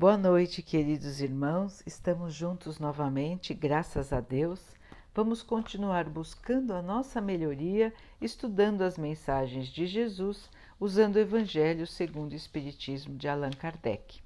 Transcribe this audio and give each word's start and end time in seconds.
Boa 0.00 0.16
noite, 0.16 0.62
queridos 0.62 1.20
irmãos. 1.20 1.82
Estamos 1.86 2.32
juntos 2.32 2.78
novamente, 2.78 3.52
graças 3.52 4.14
a 4.14 4.20
Deus. 4.22 4.74
Vamos 5.14 5.42
continuar 5.42 6.08
buscando 6.08 6.72
a 6.72 6.80
nossa 6.80 7.20
melhoria, 7.20 7.92
estudando 8.18 8.80
as 8.80 8.96
mensagens 8.96 9.68
de 9.68 9.86
Jesus, 9.86 10.48
usando 10.80 11.16
o 11.16 11.18
Evangelho 11.18 11.86
segundo 11.86 12.32
o 12.32 12.34
Espiritismo 12.34 13.14
de 13.14 13.28
Allan 13.28 13.50
Kardec. 13.50 14.22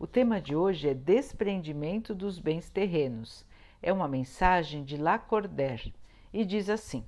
O 0.00 0.06
tema 0.08 0.40
de 0.40 0.56
hoje 0.56 0.88
é 0.88 0.94
desprendimento 0.94 2.12
dos 2.12 2.40
bens 2.40 2.68
terrenos. 2.68 3.46
É 3.80 3.92
uma 3.92 4.08
mensagem 4.08 4.82
de 4.82 4.96
Lacordaire 4.96 5.94
e 6.32 6.44
diz 6.44 6.68
assim: 6.68 7.04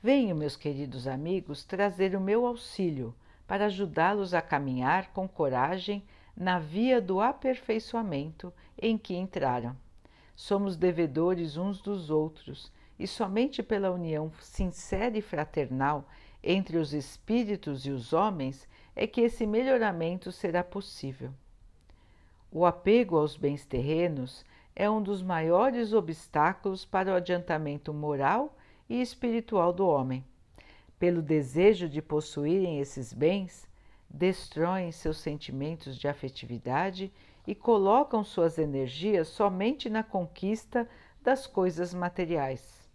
Venho, 0.00 0.36
meus 0.36 0.54
queridos 0.54 1.08
amigos, 1.08 1.64
trazer 1.64 2.14
o 2.14 2.20
meu 2.20 2.46
auxílio 2.46 3.12
para 3.44 3.66
ajudá-los 3.66 4.34
a 4.34 4.40
caminhar 4.40 5.12
com 5.12 5.26
coragem 5.26 6.04
na 6.38 6.60
via 6.60 7.00
do 7.00 7.20
aperfeiçoamento 7.20 8.52
em 8.80 8.96
que 8.96 9.16
entraram. 9.16 9.76
Somos 10.36 10.76
devedores 10.76 11.56
uns 11.56 11.82
dos 11.82 12.10
outros 12.10 12.72
e 12.96 13.08
somente 13.08 13.60
pela 13.60 13.90
união 13.90 14.30
sincera 14.40 15.18
e 15.18 15.20
fraternal 15.20 16.08
entre 16.42 16.76
os 16.76 16.94
espíritos 16.94 17.84
e 17.86 17.90
os 17.90 18.12
homens 18.12 18.68
é 18.94 19.04
que 19.04 19.20
esse 19.20 19.44
melhoramento 19.46 20.30
será 20.30 20.62
possível. 20.62 21.32
O 22.52 22.64
apego 22.64 23.16
aos 23.16 23.36
bens 23.36 23.66
terrenos 23.66 24.44
é 24.76 24.88
um 24.88 25.02
dos 25.02 25.22
maiores 25.22 25.92
obstáculos 25.92 26.84
para 26.84 27.12
o 27.12 27.16
adiantamento 27.16 27.92
moral 27.92 28.56
e 28.88 29.00
espiritual 29.00 29.72
do 29.72 29.86
homem. 29.86 30.24
Pelo 31.00 31.20
desejo 31.20 31.88
de 31.88 32.00
possuírem 32.00 32.78
esses 32.78 33.12
bens, 33.12 33.67
destroem 34.08 34.90
seus 34.90 35.18
sentimentos 35.18 35.96
de 35.96 36.08
afetividade 36.08 37.12
e 37.46 37.54
colocam 37.54 38.24
suas 38.24 38.58
energias 38.58 39.28
somente 39.28 39.88
na 39.88 40.02
conquista 40.02 40.88
das 41.22 41.46
coisas 41.46 41.92
materiais. 41.92 42.88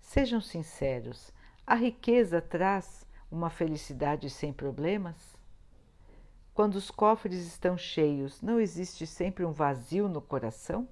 Sejam 0.00 0.40
sinceros, 0.40 1.32
a 1.66 1.74
riqueza 1.74 2.40
traz 2.40 3.06
uma 3.30 3.48
felicidade 3.48 4.28
sem 4.28 4.52
problemas? 4.52 5.36
Quando 6.54 6.74
os 6.74 6.90
cofres 6.90 7.46
estão 7.46 7.78
cheios, 7.78 8.42
não 8.42 8.60
existe 8.60 9.06
sempre 9.06 9.44
um 9.44 9.52
vazio 9.52 10.06
no 10.08 10.20
coração? 10.20 10.86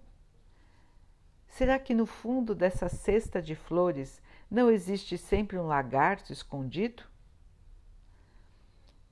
Será 1.46 1.78
que 1.78 1.92
no 1.92 2.06
fundo 2.06 2.54
dessa 2.54 2.88
cesta 2.88 3.42
de 3.42 3.54
flores 3.54 4.22
não 4.50 4.70
existe 4.70 5.18
sempre 5.18 5.58
um 5.58 5.66
lagarto 5.66 6.32
escondido? 6.32 7.09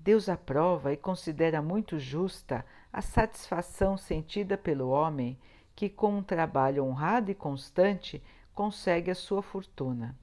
Deus 0.09 0.27
aprova 0.27 0.91
e 0.91 0.97
considera 0.97 1.61
muito 1.61 1.99
justa 1.99 2.65
a 2.91 3.03
satisfação 3.03 3.99
sentida 3.99 4.57
pelo 4.57 4.89
homem 4.89 5.39
que, 5.77 5.91
com 5.91 6.17
um 6.17 6.23
trabalho 6.23 6.83
honrado 6.83 7.31
e 7.31 7.35
constante, 7.35 8.23
consegue 8.55 9.11
a 9.11 9.15
sua 9.15 9.43
fortuna. 9.43 10.17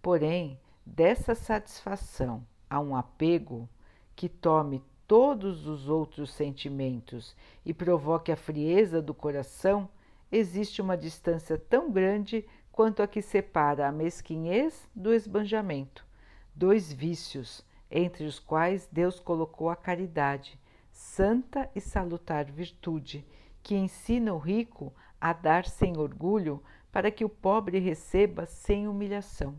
Porém, 0.00 0.56
dessa 0.86 1.34
satisfação 1.34 2.46
há 2.70 2.78
um 2.78 2.94
apego 2.94 3.68
que 4.14 4.28
tome 4.28 4.80
todos 5.04 5.66
os 5.66 5.88
outros 5.88 6.32
sentimentos 6.32 7.34
e 7.64 7.74
provoque 7.74 8.30
a 8.30 8.36
frieza 8.36 9.02
do 9.02 9.12
coração, 9.12 9.88
existe 10.30 10.80
uma 10.80 10.96
distância 10.96 11.58
tão 11.58 11.90
grande 11.90 12.46
quanto 12.70 13.02
a 13.02 13.08
que 13.08 13.20
separa 13.20 13.88
a 13.88 13.90
mesquinhez 13.90 14.88
do 14.94 15.12
esbanjamento, 15.12 16.06
dois 16.54 16.92
vícios 16.92 17.66
entre 17.98 18.26
os 18.26 18.38
quais 18.38 18.86
Deus 18.92 19.18
colocou 19.18 19.70
a 19.70 19.74
caridade, 19.74 20.60
santa 20.92 21.70
e 21.74 21.80
salutar 21.80 22.44
virtude, 22.44 23.26
que 23.62 23.74
ensina 23.74 24.34
o 24.34 24.38
rico 24.38 24.92
a 25.18 25.32
dar 25.32 25.64
sem 25.64 25.96
orgulho 25.96 26.62
para 26.92 27.10
que 27.10 27.24
o 27.24 27.28
pobre 27.28 27.78
receba 27.78 28.44
sem 28.44 28.86
humilhação. 28.86 29.56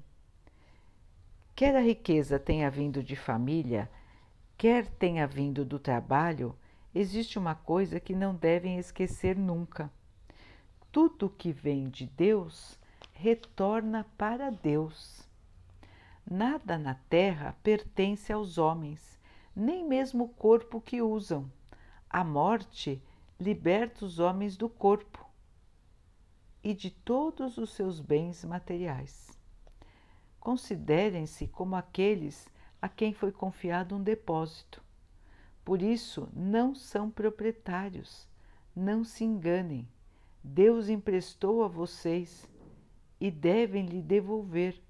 Quer 1.56 1.76
a 1.76 1.80
riqueza 1.80 2.38
tenha 2.38 2.70
vindo 2.70 3.02
de 3.02 3.16
família, 3.16 3.90
quer 4.56 4.86
tenha 4.86 5.26
vindo 5.26 5.66
do 5.66 5.80
trabalho, 5.80 6.56
existe 6.94 7.40
uma 7.40 7.56
coisa 7.56 8.00
que 8.00 8.14
não 8.14 8.36
devem 8.36 8.78
esquecer 8.78 9.36
nunca. 9.36 9.92
Tudo 10.92 11.28
que 11.28 11.52
vem 11.52 11.90
de 11.90 12.06
Deus 12.06 12.80
retorna 13.14 14.06
para 14.16 14.52
Deus. 14.52 15.27
Nada 16.30 16.78
na 16.78 16.94
terra 16.94 17.56
pertence 17.64 18.34
aos 18.34 18.58
homens, 18.58 19.18
nem 19.56 19.88
mesmo 19.88 20.26
o 20.26 20.30
corpo 20.30 20.82
que 20.82 21.02
usam. 21.02 21.50
A 22.10 22.22
morte 22.22 23.02
liberta 23.40 24.04
os 24.04 24.20
homens 24.20 24.58
do 24.58 24.68
corpo 24.68 25.26
e 26.62 26.74
de 26.74 26.92
todos 26.92 27.58
os 27.58 27.70
seus 27.70 28.02
bens 28.02 28.44
materiais. 28.44 29.40
Considerem-se 30.38 31.48
como 31.48 31.78
aqueles 31.78 32.50
a 32.82 32.90
quem 32.90 33.14
foi 33.14 33.32
confiado 33.32 33.96
um 33.96 34.04
depósito. 34.04 34.84
Por 35.64 35.82
isso, 35.82 36.28
não 36.34 36.76
são 36.76 37.10
proprietários. 37.10 38.28
Não 38.76 39.06
se 39.06 39.24
enganem. 39.24 39.88
Deus 40.44 40.90
emprestou 40.90 41.64
a 41.64 41.70
vocês 41.70 42.50
e 43.18 43.32
devem 43.32 43.86
lhe 43.86 44.02
devolver 44.02 44.82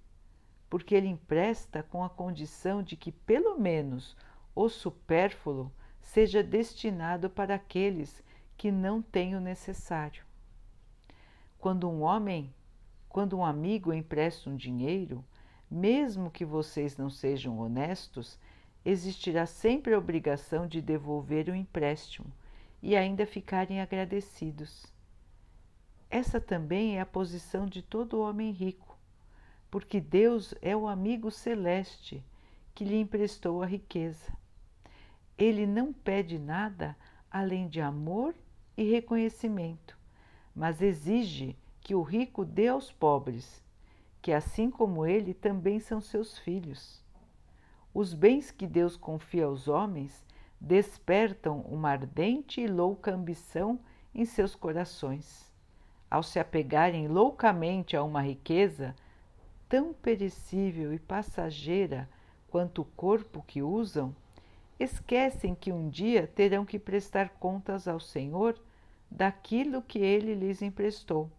porque 0.70 0.96
ele 0.96 1.08
empresta 1.08 1.84
com 1.84 2.04
a 2.04 2.10
condição 2.10 2.84
de 2.84 2.96
que, 2.96 3.12
pelo 3.12 3.60
menos, 3.60 4.16
o 4.56 4.70
supérfluo 4.70 5.72
seja 6.02 6.44
destinado 6.44 7.30
para 7.30 7.56
aqueles 7.56 8.24
que 8.56 8.72
não 8.72 9.02
têm 9.02 9.36
o 9.36 9.42
necessário. 9.42 10.24
Quando 11.60 11.90
um 11.90 12.02
homem, 12.02 12.54
quando 13.10 13.38
um 13.38 13.46
amigo 13.46 13.94
empresta 13.94 14.50
um 14.50 14.56
dinheiro, 14.56 15.24
mesmo 15.70 16.32
que 16.32 16.46
vocês 16.46 16.98
não 16.98 17.10
sejam 17.10 17.60
honestos, 17.60 18.40
existirá 18.86 19.46
sempre 19.46 19.94
a 19.94 19.98
obrigação 19.98 20.66
de 20.66 20.82
devolver 20.82 21.50
o 21.50 21.56
empréstimo 21.56 22.32
e 22.82 22.96
ainda 22.96 23.26
ficarem 23.26 23.82
agradecidos. 23.82 24.86
Essa 26.10 26.40
também 26.40 26.98
é 26.98 27.02
a 27.02 27.06
posição 27.06 27.66
de 27.66 27.82
todo 27.82 28.22
homem 28.22 28.52
rico 28.52 28.87
porque 29.70 30.00
Deus 30.00 30.54
é 30.62 30.76
o 30.76 30.88
amigo 30.88 31.30
celeste 31.30 32.24
que 32.74 32.84
lhe 32.84 33.00
emprestou 33.00 33.62
a 33.62 33.66
riqueza. 33.66 34.32
Ele 35.38 35.66
não 35.66 35.92
pede 35.92 36.40
nada 36.40 36.96
além 37.30 37.68
de 37.68 37.82
amor 37.82 38.34
e 38.76 38.84
reconhecimento, 38.84 39.98
mas 40.56 40.82
exige 40.82 41.58
que 41.82 41.96
o 41.96 42.02
rico 42.02 42.44
dê 42.44 42.68
aos 42.68 42.92
pobres, 42.92 43.64
que 44.22 44.32
assim 44.32 44.70
como 44.70 45.06
ele 45.06 45.34
também 45.34 45.80
são 45.80 46.02
seus 46.02 46.38
filhos. 46.38 47.04
Os 47.94 48.14
bens 48.14 48.52
que 48.52 48.68
Deus 48.68 48.96
confia 48.96 49.46
aos 49.46 49.68
homens 49.68 50.26
despertam 50.60 51.62
uma 51.62 51.92
ardente 51.92 52.62
e 52.62 52.68
louca 52.68 53.14
ambição 53.14 53.80
em 54.14 54.26
seus 54.26 54.56
corações. 54.56 55.52
Ao 56.10 56.24
se 56.24 56.40
apegarem 56.40 57.08
loucamente 57.08 57.96
a 57.96 58.04
uma 58.04 58.22
riqueza, 58.22 58.96
tão 59.70 59.94
perecível 59.94 60.94
e 60.94 61.00
passageira 61.00 62.10
quanto 62.50 62.82
o 62.82 62.86
corpo 62.86 63.44
que 63.46 63.62
usam, 63.62 64.16
esquecem 64.80 65.56
que 65.56 65.72
um 65.72 65.90
dia 65.90 66.28
terão 66.28 66.66
que 66.66 66.80
prestar 66.80 67.30
contas 67.30 67.88
ao 67.88 68.00
Senhor 68.00 68.60
daquilo 69.10 69.82
que 69.82 70.00
ele 70.00 70.34
lhes 70.34 70.62
emprestou. 70.62 71.30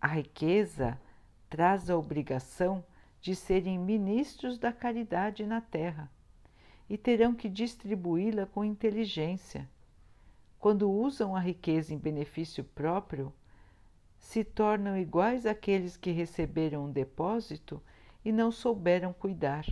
A 0.00 0.08
riqueza 0.08 0.98
traz 1.48 1.90
a 1.90 1.96
obrigação 1.96 2.84
de 3.20 3.34
serem 3.34 3.78
ministros 3.78 4.58
da 4.58 4.72
caridade 4.72 5.44
na 5.44 5.60
terra 5.60 6.10
e 6.88 6.96
terão 6.96 7.34
que 7.34 7.48
distribuí-la 7.48 8.46
com 8.46 8.64
inteligência. 8.64 9.68
Quando 10.58 10.90
usam 10.90 11.36
a 11.36 11.40
riqueza 11.40 11.94
em 11.94 11.98
benefício 11.98 12.64
próprio, 12.64 13.32
se 14.20 14.44
tornam 14.44 14.96
iguais 14.96 15.46
àqueles 15.46 15.96
que 15.96 16.12
receberam 16.12 16.84
um 16.84 16.92
depósito 16.92 17.82
e 18.24 18.30
não 18.30 18.52
souberam 18.52 19.12
cuidar. 19.12 19.66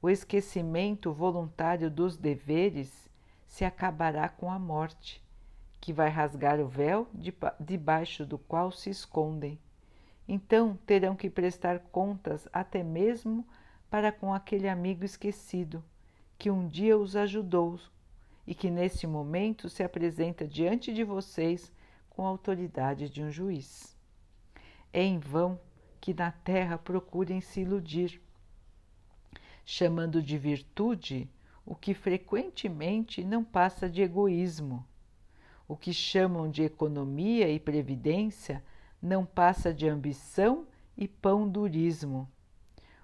O 0.00 0.08
esquecimento 0.08 1.12
voluntário 1.12 1.90
dos 1.90 2.16
deveres 2.16 3.10
se 3.46 3.64
acabará 3.64 4.28
com 4.28 4.52
a 4.52 4.58
morte, 4.58 5.20
que 5.80 5.92
vai 5.92 6.08
rasgar 6.08 6.60
o 6.60 6.68
véu 6.68 7.08
debaixo 7.58 8.24
do 8.24 8.38
qual 8.38 8.70
se 8.70 8.90
escondem. 8.90 9.58
Então 10.28 10.78
terão 10.86 11.16
que 11.16 11.30
prestar 11.30 11.80
contas 11.90 12.46
até 12.52 12.84
mesmo 12.84 13.44
para 13.90 14.12
com 14.12 14.32
aquele 14.32 14.68
amigo 14.68 15.04
esquecido, 15.04 15.82
que 16.38 16.50
um 16.50 16.68
dia 16.68 16.96
os 16.96 17.16
ajudou 17.16 17.80
e 18.46 18.54
que 18.54 18.70
nesse 18.70 19.06
momento 19.06 19.68
se 19.68 19.82
apresenta 19.82 20.46
diante 20.46 20.92
de 20.92 21.02
vocês 21.02 21.72
com 22.18 22.26
a 22.26 22.30
autoridade 22.30 23.08
de 23.08 23.22
um 23.22 23.30
juiz. 23.30 23.96
É 24.92 25.00
em 25.00 25.20
vão 25.20 25.56
que 26.00 26.12
na 26.12 26.32
terra 26.32 26.76
procurem 26.76 27.40
se 27.40 27.60
iludir, 27.60 28.20
chamando 29.64 30.20
de 30.20 30.36
virtude 30.36 31.30
o 31.64 31.76
que 31.76 31.94
frequentemente 31.94 33.22
não 33.22 33.44
passa 33.44 33.88
de 33.88 34.02
egoísmo. 34.02 34.84
O 35.68 35.76
que 35.76 35.92
chamam 35.92 36.50
de 36.50 36.64
economia 36.64 37.48
e 37.48 37.60
previdência 37.60 38.64
não 39.00 39.24
passa 39.24 39.72
de 39.72 39.88
ambição 39.88 40.66
e 40.96 41.06
pão-durismo. 41.06 42.28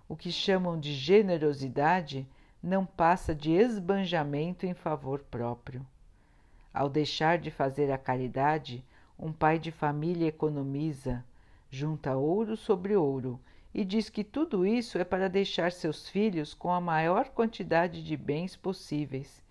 O 0.08 0.16
que 0.16 0.32
chamam 0.32 0.76
de 0.80 0.92
generosidade 0.92 2.26
não 2.60 2.84
passa 2.84 3.32
de 3.32 3.52
esbanjamento 3.52 4.66
em 4.66 4.74
favor 4.74 5.20
próprio. 5.30 5.86
Ao 6.72 6.88
deixar 6.88 7.38
de 7.38 7.52
fazer 7.52 7.92
a 7.92 7.96
caridade, 7.96 8.84
um 9.18 9.32
pai 9.32 9.58
de 9.58 9.70
família 9.70 10.26
economiza, 10.26 11.24
junta 11.70 12.16
ouro 12.16 12.56
sobre 12.56 12.96
ouro 12.96 13.40
e 13.74 13.84
diz 13.84 14.08
que 14.08 14.22
tudo 14.22 14.64
isso 14.64 14.98
é 14.98 15.04
para 15.04 15.28
deixar 15.28 15.72
seus 15.72 16.08
filhos 16.08 16.54
com 16.54 16.72
a 16.72 16.80
maior 16.80 17.30
quantidade 17.30 18.04
de 18.04 18.16
bens 18.16 18.54
possíveis, 18.54 19.42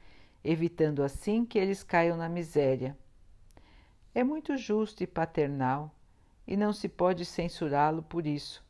evitando 0.41 1.03
assim 1.03 1.45
que 1.45 1.59
eles 1.59 1.83
caiam 1.83 2.15
na 2.15 2.29
miséria. 2.29 2.97
É 4.15 4.23
muito 4.23 4.55
justo 4.55 5.03
e 5.03 5.07
paternal, 5.07 5.93
e 6.47 6.55
não 6.55 6.71
se 6.71 6.87
pode 6.87 7.25
censurá-lo 7.25 8.01
por 8.01 8.25
isso. 8.25 8.63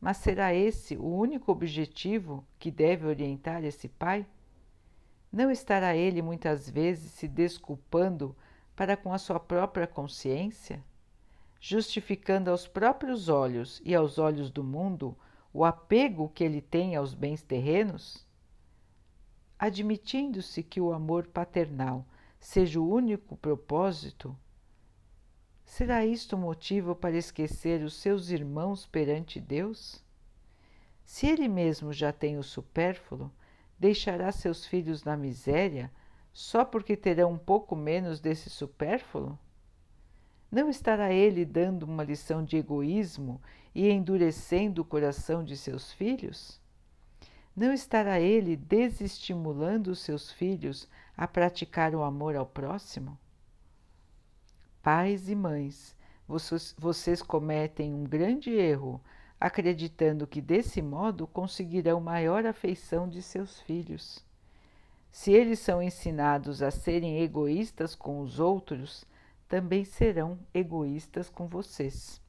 Mas 0.00 0.18
será 0.18 0.54
esse 0.54 0.96
o 0.96 1.06
único 1.06 1.50
objetivo 1.50 2.44
que 2.58 2.70
deve 2.70 3.06
orientar 3.06 3.64
esse 3.64 3.88
pai? 3.88 4.24
Não 5.32 5.50
estará 5.50 5.96
ele 5.96 6.22
muitas 6.22 6.70
vezes 6.70 7.10
se 7.12 7.26
desculpando 7.26 8.36
para 8.76 8.96
com 8.96 9.12
a 9.12 9.18
sua 9.18 9.40
própria 9.40 9.86
consciência, 9.86 10.84
justificando 11.58 12.50
aos 12.50 12.68
próprios 12.68 13.30
olhos 13.30 13.80
e 13.82 13.94
aos 13.94 14.18
olhos 14.18 14.50
do 14.50 14.62
mundo 14.62 15.16
o 15.52 15.64
apego 15.64 16.28
que 16.28 16.44
ele 16.44 16.60
tem 16.60 16.94
aos 16.94 17.14
bens 17.14 17.42
terrenos? 17.42 18.26
Admitindo-se 19.58 20.62
que 20.62 20.82
o 20.82 20.92
amor 20.92 21.26
paternal 21.28 22.06
seja 22.38 22.78
o 22.78 22.86
único 22.86 23.34
propósito, 23.38 24.36
será 25.64 26.04
isto 26.04 26.36
motivo 26.36 26.94
para 26.94 27.16
esquecer 27.16 27.82
os 27.82 27.94
seus 27.94 28.28
irmãos 28.28 28.86
perante 28.86 29.40
Deus? 29.40 30.04
Se 31.06 31.26
ele 31.26 31.48
mesmo 31.48 31.90
já 31.90 32.12
tem 32.12 32.36
o 32.36 32.42
supérfluo, 32.42 33.32
deixará 33.78 34.30
seus 34.30 34.66
filhos 34.66 35.04
na 35.04 35.16
miséria 35.16 35.90
só 36.36 36.66
porque 36.66 36.98
terão 36.98 37.32
um 37.32 37.38
pouco 37.38 37.74
menos 37.74 38.20
desse 38.20 38.50
supérfluo? 38.50 39.38
Não 40.52 40.68
estará 40.68 41.10
ele 41.10 41.46
dando 41.46 41.84
uma 41.84 42.04
lição 42.04 42.44
de 42.44 42.58
egoísmo 42.58 43.40
e 43.74 43.88
endurecendo 43.88 44.82
o 44.82 44.84
coração 44.84 45.42
de 45.42 45.56
seus 45.56 45.94
filhos? 45.94 46.60
Não 47.56 47.72
estará 47.72 48.20
ele 48.20 48.54
desestimulando 48.54 49.90
os 49.90 50.00
seus 50.00 50.30
filhos 50.30 50.86
a 51.16 51.26
praticar 51.26 51.94
o 51.94 52.02
amor 52.02 52.36
ao 52.36 52.44
próximo? 52.44 53.18
Pais 54.82 55.30
e 55.30 55.34
mães, 55.34 55.96
vocês, 56.28 56.74
vocês 56.78 57.22
cometem 57.22 57.94
um 57.94 58.04
grande 58.04 58.50
erro 58.50 59.00
acreditando 59.40 60.26
que 60.26 60.42
desse 60.42 60.82
modo 60.82 61.26
conseguirão 61.26 61.98
maior 61.98 62.44
afeição 62.44 63.08
de 63.08 63.22
seus 63.22 63.58
filhos. 63.62 64.25
Se 65.16 65.32
eles 65.32 65.60
são 65.60 65.82
ensinados 65.82 66.62
a 66.62 66.70
serem 66.70 67.22
egoístas 67.22 67.94
com 67.94 68.20
os 68.20 68.38
outros, 68.38 69.06
também 69.48 69.82
serão 69.82 70.38
egoístas 70.52 71.30
com 71.30 71.48
vocês. 71.48 72.20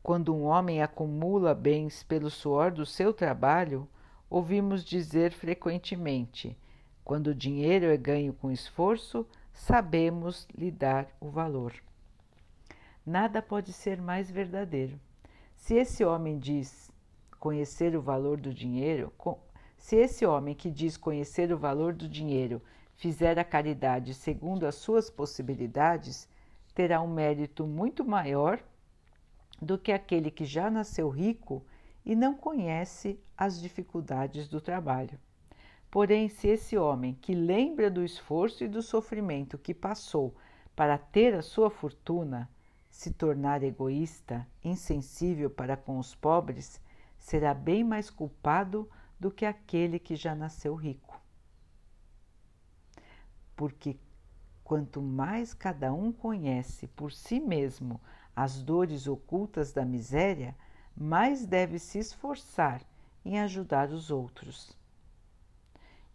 Quando 0.00 0.32
um 0.32 0.44
homem 0.44 0.80
acumula 0.80 1.52
bens 1.52 2.04
pelo 2.04 2.30
suor 2.30 2.70
do 2.70 2.86
seu 2.86 3.12
trabalho, 3.12 3.88
ouvimos 4.30 4.84
dizer 4.84 5.32
frequentemente: 5.32 6.56
quando 7.02 7.26
o 7.26 7.34
dinheiro 7.34 7.86
é 7.86 7.96
ganho 7.96 8.32
com 8.32 8.52
esforço, 8.52 9.26
sabemos 9.52 10.46
lhe 10.54 10.70
dar 10.70 11.08
o 11.20 11.28
valor. 11.28 11.74
Nada 13.04 13.42
pode 13.42 13.72
ser 13.72 14.00
mais 14.00 14.30
verdadeiro. 14.30 15.00
Se 15.56 15.74
esse 15.74 16.04
homem 16.04 16.38
diz 16.38 16.92
conhecer 17.40 17.96
o 17.96 18.00
valor 18.00 18.40
do 18.40 18.54
dinheiro, 18.54 19.12
se 19.80 19.96
esse 19.96 20.26
homem 20.26 20.54
que 20.54 20.70
diz 20.70 20.98
conhecer 20.98 21.50
o 21.50 21.58
valor 21.58 21.94
do 21.94 22.06
dinheiro 22.06 22.62
fizer 22.96 23.38
a 23.38 23.44
caridade 23.44 24.12
segundo 24.12 24.66
as 24.66 24.74
suas 24.74 25.08
possibilidades, 25.08 26.28
terá 26.74 27.00
um 27.00 27.08
mérito 27.08 27.66
muito 27.66 28.04
maior 28.04 28.62
do 29.60 29.78
que 29.78 29.90
aquele 29.90 30.30
que 30.30 30.44
já 30.44 30.70
nasceu 30.70 31.08
rico 31.08 31.64
e 32.04 32.14
não 32.14 32.34
conhece 32.34 33.18
as 33.36 33.58
dificuldades 33.58 34.48
do 34.48 34.60
trabalho. 34.60 35.18
Porém, 35.90 36.28
se 36.28 36.46
esse 36.46 36.76
homem 36.76 37.14
que 37.14 37.34
lembra 37.34 37.90
do 37.90 38.04
esforço 38.04 38.62
e 38.62 38.68
do 38.68 38.82
sofrimento 38.82 39.58
que 39.58 39.72
passou 39.72 40.36
para 40.76 40.98
ter 40.98 41.34
a 41.34 41.42
sua 41.42 41.70
fortuna, 41.70 42.48
se 42.90 43.10
tornar 43.10 43.62
egoísta, 43.62 44.46
insensível 44.62 45.48
para 45.48 45.74
com 45.74 45.98
os 45.98 46.14
pobres, 46.14 46.78
será 47.18 47.54
bem 47.54 47.82
mais 47.82 48.10
culpado 48.10 48.86
do 49.20 49.30
que 49.30 49.44
aquele 49.44 49.98
que 49.98 50.16
já 50.16 50.34
nasceu 50.34 50.74
rico. 50.74 51.20
Porque 53.54 53.98
quanto 54.64 55.02
mais 55.02 55.52
cada 55.52 55.92
um 55.92 56.10
conhece 56.10 56.86
por 56.88 57.12
si 57.12 57.38
mesmo 57.38 58.00
as 58.34 58.62
dores 58.62 59.06
ocultas 59.06 59.72
da 59.72 59.84
miséria, 59.84 60.56
mais 60.96 61.44
deve 61.44 61.78
se 61.78 61.98
esforçar 61.98 62.82
em 63.22 63.38
ajudar 63.38 63.90
os 63.90 64.10
outros. 64.10 64.74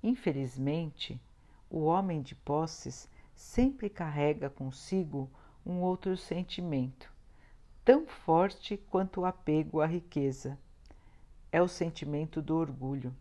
Infelizmente, 0.02 1.22
o 1.70 1.82
homem 1.82 2.22
de 2.22 2.34
posses 2.34 3.10
sempre 3.36 3.90
carrega 3.90 4.50
consigo 4.50 5.30
um 5.66 5.82
outro 5.82 6.16
sentimento, 6.16 7.12
tão 7.84 8.08
forte 8.08 8.78
quanto 8.78 9.22
o 9.22 9.26
apego 9.26 9.82
à 9.82 9.86
riqueza. 9.86 10.58
É 11.52 11.62
o 11.62 11.68
sentimento 11.68 12.42
do 12.42 12.56
orgulho. 12.56 13.16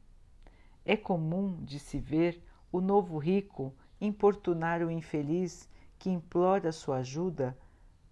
É 0.84 0.96
comum 0.96 1.62
de 1.62 1.78
se 1.78 1.98
ver 1.98 2.42
o 2.70 2.80
novo 2.80 3.18
rico 3.18 3.72
importunar 4.00 4.82
o 4.82 4.90
infeliz 4.90 5.68
que 5.98 6.10
implora 6.10 6.72
sua 6.72 6.98
ajuda, 6.98 7.56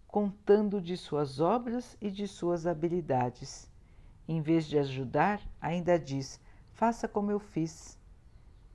contando 0.06 0.81
de 0.81 0.97
suas 0.97 1.41
obras 1.41 1.97
e 2.00 2.11
de 2.11 2.26
suas 2.29 2.67
habilidades. 2.67 3.70
Em 4.29 4.41
vez 4.41 4.67
de 4.67 4.79
ajudar, 4.79 5.41
ainda 5.61 5.99
diz: 5.99 6.41
faça 6.73 7.08
como 7.08 7.31
eu 7.31 7.41
fiz. 7.41 7.99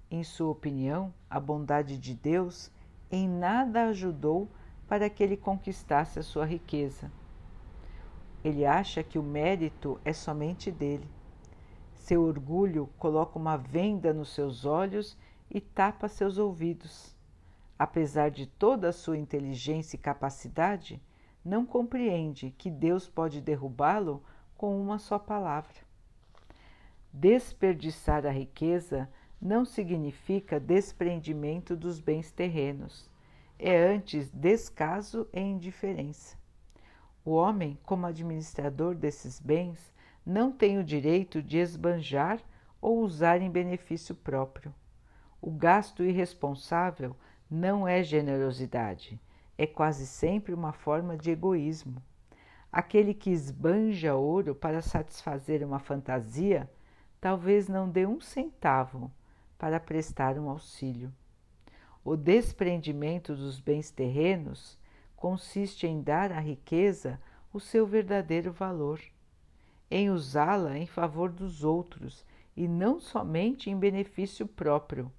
Em 0.09 0.23
sua 0.23 0.49
opinião, 0.49 1.13
a 1.29 1.39
bondade 1.39 1.97
de 1.97 2.13
Deus 2.13 2.71
em 3.09 3.27
nada 3.27 3.87
ajudou 3.87 4.49
para 4.87 5.09
que 5.09 5.23
ele 5.23 5.37
conquistasse 5.37 6.19
a 6.19 6.23
sua 6.23 6.45
riqueza. 6.45 7.11
Ele 8.43 8.65
acha 8.65 9.03
que 9.03 9.17
o 9.17 9.23
mérito 9.23 9.99
é 10.05 10.13
somente 10.13 10.71
dele. 10.71 11.09
Seu 12.07 12.23
orgulho 12.23 12.87
coloca 12.97 13.37
uma 13.37 13.57
venda 13.57 14.13
nos 14.13 14.29
seus 14.29 14.63
olhos 14.63 15.17
e 15.51 15.59
tapa 15.59 16.07
seus 16.07 16.37
ouvidos. 16.37 17.13
Apesar 17.77 18.31
de 18.31 18.47
toda 18.47 18.87
a 18.87 18.93
sua 18.93 19.17
inteligência 19.17 19.97
e 19.97 19.99
capacidade, 19.99 21.03
não 21.43 21.65
compreende 21.65 22.55
que 22.57 22.71
Deus 22.71 23.09
pode 23.09 23.41
derrubá-lo 23.41 24.23
com 24.55 24.81
uma 24.81 24.97
só 24.97 25.19
palavra. 25.19 25.75
Desperdiçar 27.11 28.25
a 28.25 28.31
riqueza 28.31 29.09
não 29.41 29.65
significa 29.65 30.61
desprendimento 30.61 31.75
dos 31.75 31.99
bens 31.99 32.31
terrenos 32.31 33.11
é 33.59 33.75
antes 33.75 34.29
descaso 34.29 35.27
e 35.33 35.41
indiferença. 35.41 36.37
O 37.25 37.31
homem, 37.31 37.77
como 37.83 38.05
administrador 38.05 38.95
desses 38.95 39.41
bens, 39.41 39.91
não 40.27 40.51
tem 40.51 40.77
o 40.77 40.83
direito 40.83 41.41
de 41.41 41.57
esbanjar 41.57 42.41
ou 42.81 42.99
usar 42.99 43.41
em 43.41 43.49
benefício 43.49 44.13
próprio. 44.13 44.75
O 45.41 45.49
gasto 45.49 46.03
irresponsável 46.03 47.15
não 47.49 47.87
é 47.87 48.03
generosidade, 48.03 49.17
é 49.57 49.65
quase 49.65 50.05
sempre 50.05 50.53
uma 50.53 50.73
forma 50.73 51.15
de 51.15 51.31
egoísmo. 51.31 52.03
Aquele 52.69 53.13
que 53.13 53.29
esbanja 53.29 54.15
ouro 54.15 54.53
para 54.53 54.81
satisfazer 54.81 55.65
uma 55.65 55.79
fantasia, 55.79 56.69
talvez 57.21 57.69
não 57.69 57.89
dê 57.89 58.05
um 58.05 58.19
centavo 58.19 59.09
para 59.57 59.79
prestar 59.79 60.37
um 60.37 60.49
auxílio. 60.49 61.09
O 62.03 62.17
desprendimento 62.17 63.33
dos 63.33 63.61
bens 63.61 63.91
terrenos 63.91 64.77
consiste 65.15 65.87
em 65.87 66.01
dar 66.01 66.33
à 66.33 66.39
riqueza 66.41 67.17
o 67.53 67.61
seu 67.61 67.87
verdadeiro 67.87 68.51
valor, 68.51 68.99
em 69.89 70.09
usá-la 70.09 70.77
em 70.77 70.85
favor 70.85 71.31
dos 71.31 71.63
outros 71.63 72.25
e 72.55 72.67
não 72.67 72.99
somente 72.99 73.69
em 73.69 73.77
benefício 73.77 74.47
próprio, 74.47 75.11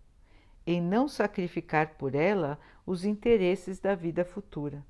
em 0.66 0.82
não 0.82 1.08
sacrificar 1.08 1.94
por 1.94 2.14
ela 2.14 2.58
os 2.84 3.04
interesses 3.04 3.78
da 3.78 3.94
vida 3.94 4.24
futura. 4.24 4.84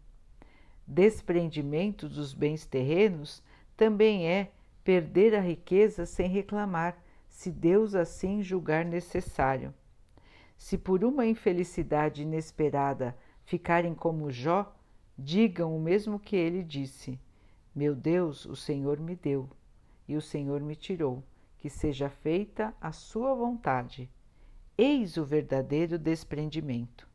Desprendimento 0.86 2.08
dos 2.08 2.32
bens 2.32 2.64
terrenos 2.64 3.42
também 3.76 4.26
é 4.26 4.50
perder 4.82 5.34
a 5.34 5.40
riqueza 5.40 6.06
sem 6.06 6.28
reclamar, 6.28 6.96
se 7.28 7.50
Deus 7.50 7.94
assim 7.94 8.42
julgar 8.42 8.84
necessário. 8.84 9.72
Se 10.56 10.78
por 10.78 11.04
uma 11.04 11.26
infelicidade 11.26 12.22
inesperada 12.22 13.16
ficarem 13.44 13.94
como 13.94 14.30
Jó, 14.30 14.74
digam 15.16 15.76
o 15.76 15.80
mesmo 15.80 16.18
que 16.18 16.34
ele 16.34 16.64
disse: 16.64 17.20
Meu 17.74 17.94
Deus, 17.94 18.46
o 18.46 18.56
Senhor 18.56 18.98
me 18.98 19.14
deu, 19.14 19.48
e 20.08 20.16
o 20.16 20.22
Senhor 20.22 20.60
me 20.60 20.74
tirou, 20.74 21.22
que 21.58 21.68
seja 21.68 22.08
feita 22.08 22.74
a 22.80 22.90
sua 22.90 23.34
vontade. 23.34 24.10
Eis 24.76 25.16
o 25.16 25.24
verdadeiro 25.24 25.98
desprendimento. 25.98 27.06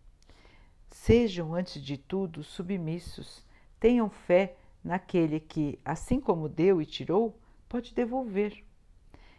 Sejam, 0.90 1.56
antes 1.56 1.82
de 1.82 1.98
tudo, 1.98 2.44
submissos, 2.44 3.44
tenham 3.80 4.10
fé 4.10 4.56
naquele 4.84 5.40
que, 5.40 5.80
assim 5.84 6.20
como 6.20 6.48
deu 6.48 6.82
e 6.82 6.86
tirou, 6.86 7.40
pode 7.68 7.94
devolver. 7.96 8.64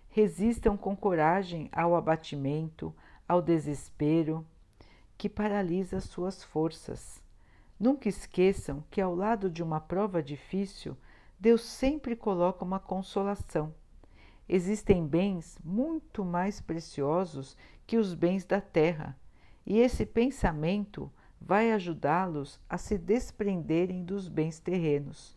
Resistam 0.09 0.77
com 0.77 0.97
coragem 0.97 1.69
ao 1.71 1.95
abatimento, 1.95 2.95
ao 3.29 3.41
desespero 3.41 4.45
que 5.17 5.29
paralisa 5.29 6.01
suas 6.01 6.43
forças. 6.43 7.23
Nunca 7.79 8.09
esqueçam 8.09 8.85
que 8.91 9.01
ao 9.01 9.15
lado 9.15 9.51
de 9.51 9.63
uma 9.63 9.81
prova 9.81 10.23
difícil, 10.23 10.97
Deus 11.39 11.63
sempre 11.63 12.15
coloca 12.17 12.65
uma 12.65 12.79
consolação. 12.79 13.75
Existem 14.49 15.07
bens 15.07 15.59
muito 15.65 16.25
mais 16.25 16.61
preciosos 16.61 17.57
que 17.87 17.97
os 17.97 18.15
bens 18.15 18.45
da 18.45 18.61
terra, 18.61 19.19
e 19.67 19.79
esse 19.79 20.05
pensamento 20.05 21.11
vai 21.41 21.73
ajudá-los 21.73 22.61
a 22.69 22.79
se 22.79 22.97
desprenderem 22.97 24.05
dos 24.05 24.29
bens 24.29 24.59
terrenos. 24.59 25.37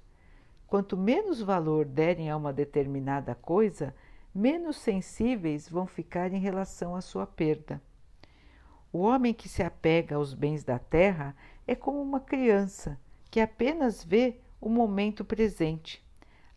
Quanto 0.65 0.97
menos 0.97 1.41
valor 1.41 1.85
derem 1.85 2.29
a 2.29 2.37
uma 2.37 2.51
determinada 2.51 3.33
coisa, 3.35 3.95
menos 4.33 4.77
sensíveis 4.77 5.69
vão 5.69 5.87
ficar 5.87 6.33
em 6.33 6.39
relação 6.39 6.95
à 6.95 7.01
sua 7.01 7.25
perda. 7.25 7.81
O 8.91 8.99
homem 8.99 9.33
que 9.33 9.49
se 9.49 9.63
apega 9.63 10.15
aos 10.15 10.33
bens 10.33 10.63
da 10.63 10.79
terra 10.79 11.35
é 11.65 11.75
como 11.75 12.01
uma 12.01 12.19
criança 12.19 12.99
que 13.29 13.39
apenas 13.39 14.03
vê 14.03 14.39
o 14.67 14.69
momento 14.69 15.23
presente. 15.23 16.05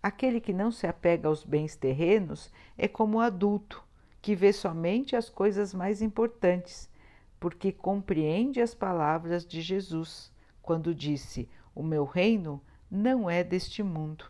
Aquele 0.02 0.40
que 0.40 0.52
não 0.52 0.72
se 0.72 0.84
apega 0.84 1.28
aos 1.28 1.44
bens 1.44 1.76
terrenos 1.76 2.50
é 2.76 2.88
como 2.88 3.18
o 3.18 3.20
adulto, 3.20 3.84
que 4.20 4.34
vê 4.34 4.52
somente 4.52 5.14
as 5.14 5.30
coisas 5.30 5.72
mais 5.72 6.02
importantes, 6.02 6.90
porque 7.38 7.70
compreende 7.70 8.60
as 8.60 8.74
palavras 8.74 9.46
de 9.46 9.62
Jesus, 9.62 10.32
quando 10.60 10.92
disse: 10.92 11.48
O 11.72 11.84
meu 11.84 12.04
reino 12.04 12.60
não 12.90 13.30
é 13.30 13.44
deste 13.44 13.80
mundo. 13.80 14.24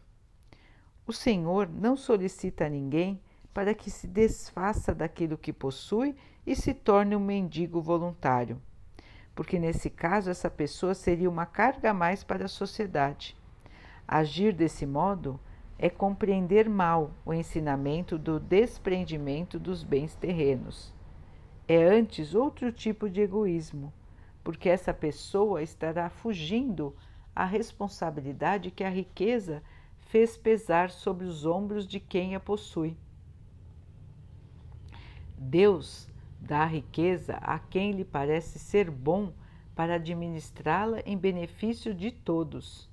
O 1.06 1.12
Senhor 1.12 1.66
não 1.66 1.96
solicita 1.96 2.66
a 2.66 2.68
ninguém 2.68 3.18
para 3.54 3.72
que 3.72 3.90
se 3.90 4.06
desfaça 4.06 4.94
daquilo 4.94 5.38
que 5.38 5.54
possui 5.54 6.14
e 6.46 6.54
se 6.54 6.75
torne 6.75 7.16
um 7.16 7.25
mendigo 7.25 7.80
voluntário, 7.80 8.60
porque 9.34 9.58
nesse 9.58 9.88
caso 9.88 10.28
essa 10.28 10.50
pessoa 10.50 10.92
seria 10.92 11.30
uma 11.30 11.46
carga 11.46 11.92
a 11.92 11.94
mais 11.94 12.22
para 12.22 12.44
a 12.44 12.49
sociedade. 12.49 13.39
Agir 14.12 14.52
desse 14.52 14.84
modo 14.84 15.38
é 15.78 15.88
compreender 15.88 16.68
mal 16.68 17.12
o 17.24 17.32
ensinamento 17.32 18.18
do 18.18 18.40
desprendimento 18.40 19.56
dos 19.56 19.84
bens 19.84 20.16
terrenos. 20.16 20.92
É 21.68 21.80
antes 21.84 22.34
outro 22.34 22.72
tipo 22.72 23.08
de 23.08 23.20
egoísmo, 23.20 23.92
porque 24.42 24.68
essa 24.68 24.92
pessoa 24.92 25.62
estará 25.62 26.10
fugindo 26.10 26.92
à 27.36 27.44
responsabilidade 27.44 28.72
que 28.72 28.82
a 28.82 28.90
riqueza 28.90 29.62
fez 30.00 30.36
pesar 30.36 30.90
sobre 30.90 31.24
os 31.24 31.46
ombros 31.46 31.86
de 31.86 32.00
quem 32.00 32.34
a 32.34 32.40
possui. 32.40 32.96
Deus 35.38 36.08
dá 36.40 36.62
a 36.62 36.66
riqueza 36.66 37.34
a 37.36 37.60
quem 37.60 37.92
lhe 37.92 38.04
parece 38.04 38.58
ser 38.58 38.90
bom 38.90 39.32
para 39.72 39.94
administrá-la 39.94 40.98
em 41.06 41.16
benefício 41.16 41.94
de 41.94 42.10
todos. 42.10 42.89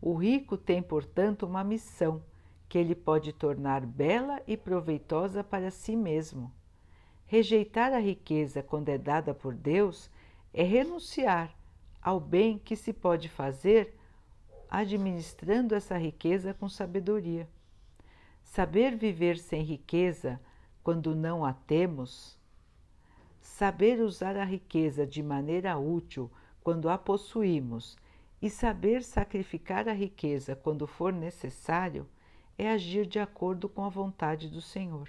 O 0.00 0.14
rico 0.14 0.56
tem, 0.56 0.82
portanto, 0.82 1.46
uma 1.46 1.64
missão 1.64 2.22
que 2.68 2.78
ele 2.78 2.94
pode 2.94 3.32
tornar 3.32 3.84
bela 3.84 4.42
e 4.46 4.56
proveitosa 4.56 5.42
para 5.42 5.70
si 5.70 5.96
mesmo. 5.96 6.52
Rejeitar 7.26 7.92
a 7.92 7.98
riqueza 7.98 8.62
quando 8.62 8.88
é 8.88 8.98
dada 8.98 9.34
por 9.34 9.54
Deus 9.54 10.10
é 10.52 10.62
renunciar 10.62 11.54
ao 12.00 12.20
bem 12.20 12.58
que 12.58 12.76
se 12.76 12.92
pode 12.92 13.28
fazer 13.28 13.94
administrando 14.70 15.74
essa 15.74 15.96
riqueza 15.96 16.54
com 16.54 16.68
sabedoria. 16.68 17.48
Saber 18.42 18.96
viver 18.96 19.38
sem 19.38 19.62
riqueza 19.62 20.40
quando 20.82 21.16
não 21.16 21.44
a 21.44 21.52
temos, 21.52 22.38
saber 23.40 24.00
usar 24.00 24.36
a 24.36 24.44
riqueza 24.44 25.06
de 25.06 25.22
maneira 25.22 25.76
útil 25.76 26.30
quando 26.62 26.88
a 26.88 26.96
possuímos 26.96 27.96
e 28.40 28.50
saber 28.50 29.02
sacrificar 29.02 29.88
a 29.88 29.92
riqueza 29.92 30.54
quando 30.54 30.86
for 30.86 31.12
necessário 31.12 32.06
é 32.58 32.70
agir 32.70 33.06
de 33.06 33.18
acordo 33.18 33.68
com 33.68 33.84
a 33.84 33.88
vontade 33.88 34.48
do 34.48 34.60
Senhor. 34.60 35.08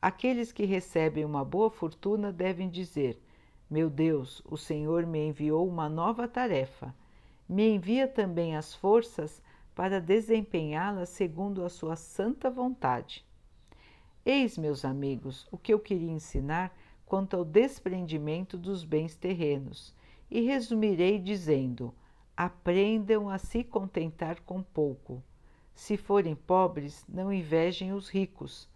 Aqueles 0.00 0.50
que 0.50 0.64
recebem 0.64 1.24
uma 1.24 1.44
boa 1.44 1.70
fortuna 1.70 2.32
devem 2.32 2.68
dizer: 2.68 3.20
Meu 3.70 3.88
Deus, 3.88 4.42
o 4.44 4.56
Senhor 4.56 5.06
me 5.06 5.28
enviou 5.28 5.68
uma 5.68 5.88
nova 5.88 6.26
tarefa. 6.26 6.94
Me 7.48 7.68
envia 7.68 8.08
também 8.08 8.56
as 8.56 8.74
forças 8.74 9.42
para 9.74 10.00
desempenhá-la 10.00 11.06
segundo 11.06 11.64
a 11.64 11.68
sua 11.68 11.96
santa 11.96 12.50
vontade. 12.50 13.24
Eis, 14.24 14.56
meus 14.56 14.84
amigos, 14.84 15.46
o 15.50 15.58
que 15.58 15.72
eu 15.72 15.78
queria 15.78 16.10
ensinar 16.10 16.76
quanto 17.06 17.36
ao 17.36 17.44
desprendimento 17.44 18.56
dos 18.56 18.84
bens 18.84 19.16
terrenos, 19.16 19.94
e 20.30 20.40
resumirei 20.40 21.18
dizendo: 21.18 21.94
aprendam 22.44 23.28
a 23.28 23.38
se 23.38 23.62
contentar 23.62 24.40
com 24.40 24.62
pouco. 24.62 25.22
Se 25.74 25.96
forem 25.96 26.34
pobres, 26.34 27.04
não 27.08 27.32
invejem 27.32 27.92
os 27.92 28.08
ricos, 28.08 28.68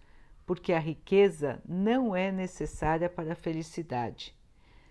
porque 0.46 0.72
a 0.72 0.78
riqueza 0.78 1.60
não 1.68 2.14
é 2.14 2.30
necessária 2.30 3.10
para 3.10 3.32
a 3.32 3.36
felicidade. 3.36 4.36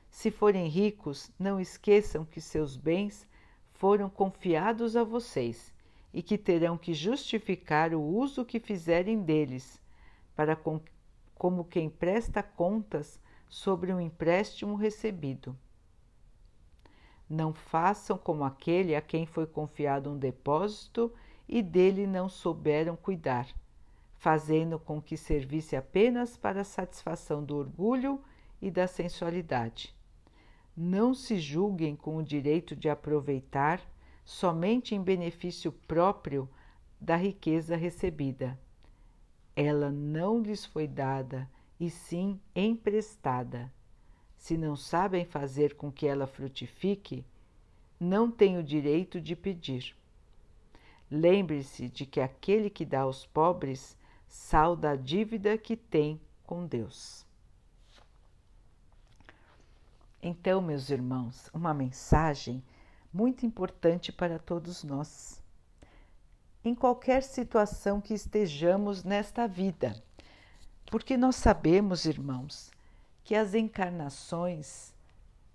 Se 0.09 0.29
forem 0.29 0.67
ricos, 0.67 1.31
não 1.39 1.57
esqueçam 1.57 2.25
que 2.25 2.41
seus 2.41 2.75
bens 2.75 3.25
foram 3.71 4.09
confiados 4.09 4.97
a 4.97 5.03
vocês 5.05 5.73
e 6.13 6.21
que 6.21 6.37
terão 6.37 6.77
que 6.77 6.93
justificar 6.93 7.93
o 7.93 8.01
uso 8.01 8.43
que 8.43 8.59
fizerem 8.59 9.21
deles 9.21 9.81
para 10.35 10.53
com, 10.53 10.81
como 11.33 11.63
quem 11.63 11.89
presta 11.89 12.43
contas 12.43 13.21
sobre 13.47 13.93
um 13.93 14.01
empréstimo 14.01 14.75
recebido. 14.75 15.57
Não 17.29 17.53
façam 17.53 18.17
como 18.17 18.43
aquele 18.43 18.95
a 18.95 19.01
quem 19.01 19.25
foi 19.25 19.45
confiado 19.45 20.09
um 20.09 20.17
depósito 20.17 21.11
e 21.47 21.61
dele 21.61 22.05
não 22.05 22.29
souberam 22.29 22.95
cuidar, 22.95 23.47
fazendo 24.17 24.79
com 24.79 25.01
que 25.01 25.17
servisse 25.17 25.75
apenas 25.75 26.37
para 26.37 26.61
a 26.61 26.65
satisfação 26.65 27.43
do 27.43 27.55
orgulho 27.55 28.21
e 28.61 28.69
da 28.69 28.87
sensualidade. 28.87 29.95
Não 30.75 31.13
se 31.13 31.39
julguem 31.39 31.95
com 31.95 32.17
o 32.17 32.23
direito 32.23 32.75
de 32.75 32.89
aproveitar 32.89 33.81
somente 34.23 34.93
em 34.93 35.01
benefício 35.01 35.71
próprio 35.71 36.49
da 36.99 37.15
riqueza 37.15 37.75
recebida 37.75 38.57
ela 39.55 39.89
não 39.89 40.41
lhes 40.41 40.65
foi 40.65 40.87
dada, 40.87 41.49
e 41.79 41.89
sim 41.89 42.39
emprestada. 42.53 43.71
Se 44.45 44.55
não 44.55 44.75
sabem 44.75 45.25
fazer 45.25 45.73
com 45.73 45.91
que 45.91 46.05
ela 46.05 46.27
frutifique, 46.27 47.25
não 47.99 48.29
têm 48.29 48.59
o 48.59 48.63
direito 48.63 49.19
de 49.19 49.35
pedir. 49.35 49.95
Lembre-se 51.09 51.89
de 51.89 52.05
que 52.05 52.21
aquele 52.21 52.69
que 52.69 52.85
dá 52.85 52.99
aos 52.99 53.25
pobres 53.25 53.97
salda 54.27 54.91
a 54.91 54.95
dívida 54.95 55.57
que 55.57 55.75
tem 55.75 56.21
com 56.45 56.63
Deus. 56.67 57.25
Então, 60.21 60.61
meus 60.61 60.91
irmãos, 60.91 61.49
uma 61.51 61.73
mensagem 61.73 62.63
muito 63.11 63.47
importante 63.47 64.11
para 64.11 64.37
todos 64.37 64.83
nós 64.83 65.41
em 66.63 66.75
qualquer 66.75 67.23
situação 67.23 67.99
que 67.99 68.13
estejamos 68.13 69.03
nesta 69.03 69.47
vida. 69.47 69.99
Porque 70.91 71.17
nós 71.17 71.35
sabemos, 71.35 72.05
irmãos, 72.05 72.74
que 73.25 73.33
as 73.33 73.55
encarnações 73.55 74.93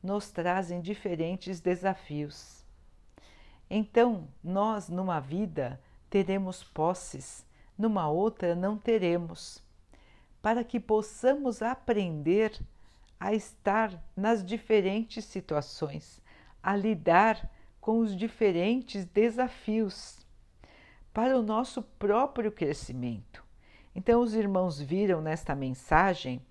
nos 0.02 0.28
trazem 0.28 0.80
diferentes 0.80 1.60
desafios. 1.60 2.64
Então, 3.70 4.26
nós 4.42 4.88
numa 4.88 5.20
vida 5.20 5.80
teremos 6.10 6.64
posses, 6.64 7.46
numa 7.78 8.08
outra 8.08 8.56
não 8.56 8.76
teremos, 8.76 9.62
para 10.42 10.64
que 10.64 10.80
possamos 10.80 11.62
aprender 11.62 12.60
a 13.20 13.32
estar 13.32 14.02
nas 14.16 14.44
diferentes 14.44 15.24
situações, 15.24 16.20
a 16.60 16.74
lidar 16.74 17.48
com 17.80 18.00
os 18.00 18.16
diferentes 18.16 19.04
desafios 19.04 20.18
para 21.14 21.38
o 21.38 21.42
nosso 21.42 21.82
próprio 21.82 22.50
crescimento. 22.50 23.44
Então, 23.94 24.20
os 24.22 24.34
irmãos 24.34 24.80
viram 24.80 25.20
nesta 25.20 25.54
mensagem 25.54 26.42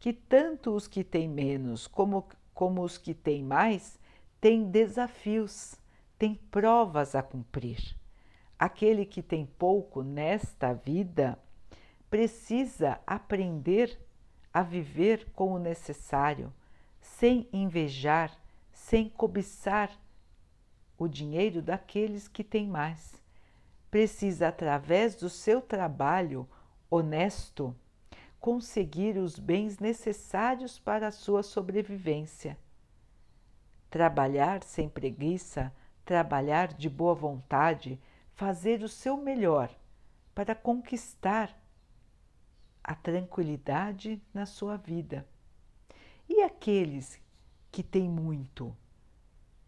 que 0.00 0.14
tanto 0.14 0.74
os 0.74 0.88
que 0.88 1.04
têm 1.04 1.28
menos 1.28 1.86
como, 1.86 2.26
como 2.54 2.82
os 2.82 2.96
que 2.96 3.12
têm 3.12 3.44
mais 3.44 4.00
têm 4.40 4.70
desafios, 4.70 5.76
têm 6.18 6.34
provas 6.34 7.14
a 7.14 7.22
cumprir. 7.22 7.94
Aquele 8.58 9.04
que 9.04 9.22
tem 9.22 9.44
pouco 9.44 10.02
nesta 10.02 10.72
vida 10.72 11.38
precisa 12.08 12.98
aprender 13.06 14.00
a 14.52 14.62
viver 14.62 15.30
com 15.32 15.52
o 15.52 15.58
necessário, 15.58 16.52
sem 17.00 17.46
invejar, 17.52 18.34
sem 18.72 19.08
cobiçar 19.08 19.90
o 20.98 21.06
dinheiro 21.06 21.60
daqueles 21.60 22.26
que 22.26 22.42
têm 22.42 22.66
mais. 22.66 23.22
Precisa, 23.90 24.48
através 24.48 25.14
do 25.14 25.28
seu 25.28 25.60
trabalho 25.60 26.48
honesto, 26.90 27.74
conseguir 28.40 29.18
os 29.18 29.38
bens 29.38 29.78
necessários 29.78 30.78
para 30.78 31.08
a 31.08 31.12
sua 31.12 31.42
sobrevivência. 31.42 32.58
Trabalhar 33.90 34.64
sem 34.64 34.88
preguiça, 34.88 35.72
trabalhar 36.04 36.68
de 36.68 36.88
boa 36.88 37.14
vontade, 37.14 38.00
fazer 38.34 38.82
o 38.82 38.88
seu 38.88 39.16
melhor 39.16 39.70
para 40.34 40.54
conquistar 40.54 41.54
a 42.82 42.94
tranquilidade 42.94 44.22
na 44.32 44.46
sua 44.46 44.76
vida. 44.76 45.28
E 46.26 46.42
aqueles 46.42 47.20
que 47.70 47.82
têm 47.82 48.08
muito, 48.08 48.74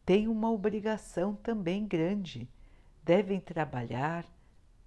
têm 0.06 0.28
uma 0.28 0.50
obrigação 0.50 1.34
também 1.34 1.86
grande, 1.86 2.48
devem 3.04 3.38
trabalhar, 3.38 4.24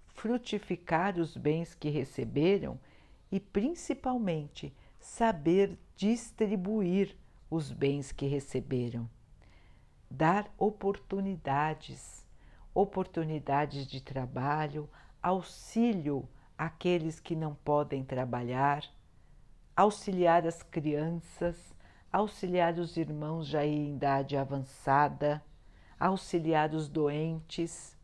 frutificar 0.07 1.19
os 1.19 1.37
bens 1.37 1.75
que 1.75 1.89
receberam 1.89 2.79
e, 3.31 3.39
principalmente, 3.39 4.73
saber 4.99 5.77
distribuir 5.95 7.15
os 7.49 7.71
bens 7.71 8.11
que 8.11 8.25
receberam. 8.25 9.09
Dar 10.09 10.51
oportunidades, 10.57 12.25
oportunidades 12.73 13.87
de 13.87 14.01
trabalho, 14.01 14.89
auxílio 15.21 16.27
àqueles 16.57 17.19
que 17.19 17.35
não 17.35 17.55
podem 17.55 18.03
trabalhar, 18.03 18.83
auxiliar 19.75 20.45
as 20.45 20.61
crianças, 20.63 21.75
auxiliar 22.11 22.79
os 22.79 22.95
irmãos 22.95 23.47
já 23.47 23.65
em 23.65 23.93
idade 23.93 24.37
avançada, 24.37 25.43
auxiliar 25.99 26.73
os 26.73 26.87
doentes, 26.87 27.97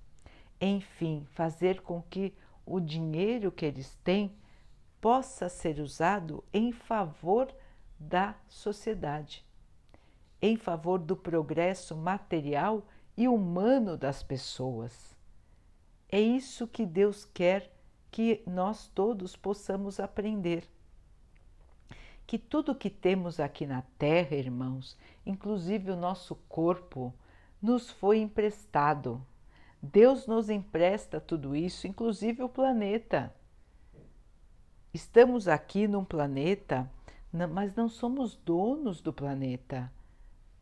enfim, 0.59 1.25
fazer 1.31 1.81
com 1.81 2.01
que 2.01 2.33
o 2.65 2.79
dinheiro 2.79 3.51
que 3.51 3.65
eles 3.65 3.95
têm 4.03 4.35
possa 5.01 5.49
ser 5.49 5.79
usado 5.79 6.43
em 6.53 6.71
favor 6.71 7.51
da 7.99 8.35
sociedade, 8.47 9.43
em 10.39 10.55
favor 10.55 10.99
do 10.99 11.17
progresso 11.17 11.97
material 11.97 12.85
e 13.17 13.27
humano 13.27 13.97
das 13.97 14.21
pessoas. 14.21 15.15
É 16.07 16.19
isso 16.19 16.67
que 16.67 16.85
Deus 16.85 17.25
quer 17.25 17.73
que 18.11 18.43
nós 18.45 18.87
todos 18.87 19.35
possamos 19.35 19.99
aprender. 19.99 20.67
Que 22.27 22.37
tudo 22.37 22.75
que 22.75 22.89
temos 22.89 23.39
aqui 23.39 23.65
na 23.65 23.81
Terra, 23.97 24.35
irmãos, 24.35 24.97
inclusive 25.25 25.91
o 25.91 25.95
nosso 25.95 26.35
corpo, 26.47 27.13
nos 27.61 27.89
foi 27.89 28.19
emprestado. 28.19 29.25
Deus 29.81 30.27
nos 30.27 30.49
empresta 30.49 31.19
tudo 31.19 31.55
isso, 31.55 31.87
inclusive 31.87 32.43
o 32.43 32.49
planeta. 32.49 33.33
Estamos 34.93 35.47
aqui 35.47 35.87
num 35.87 36.03
planeta, 36.03 36.91
mas 37.31 37.73
não 37.73 37.87
somos 37.87 38.35
donos 38.35 38.99
do 38.99 39.13
planeta. 39.13 39.89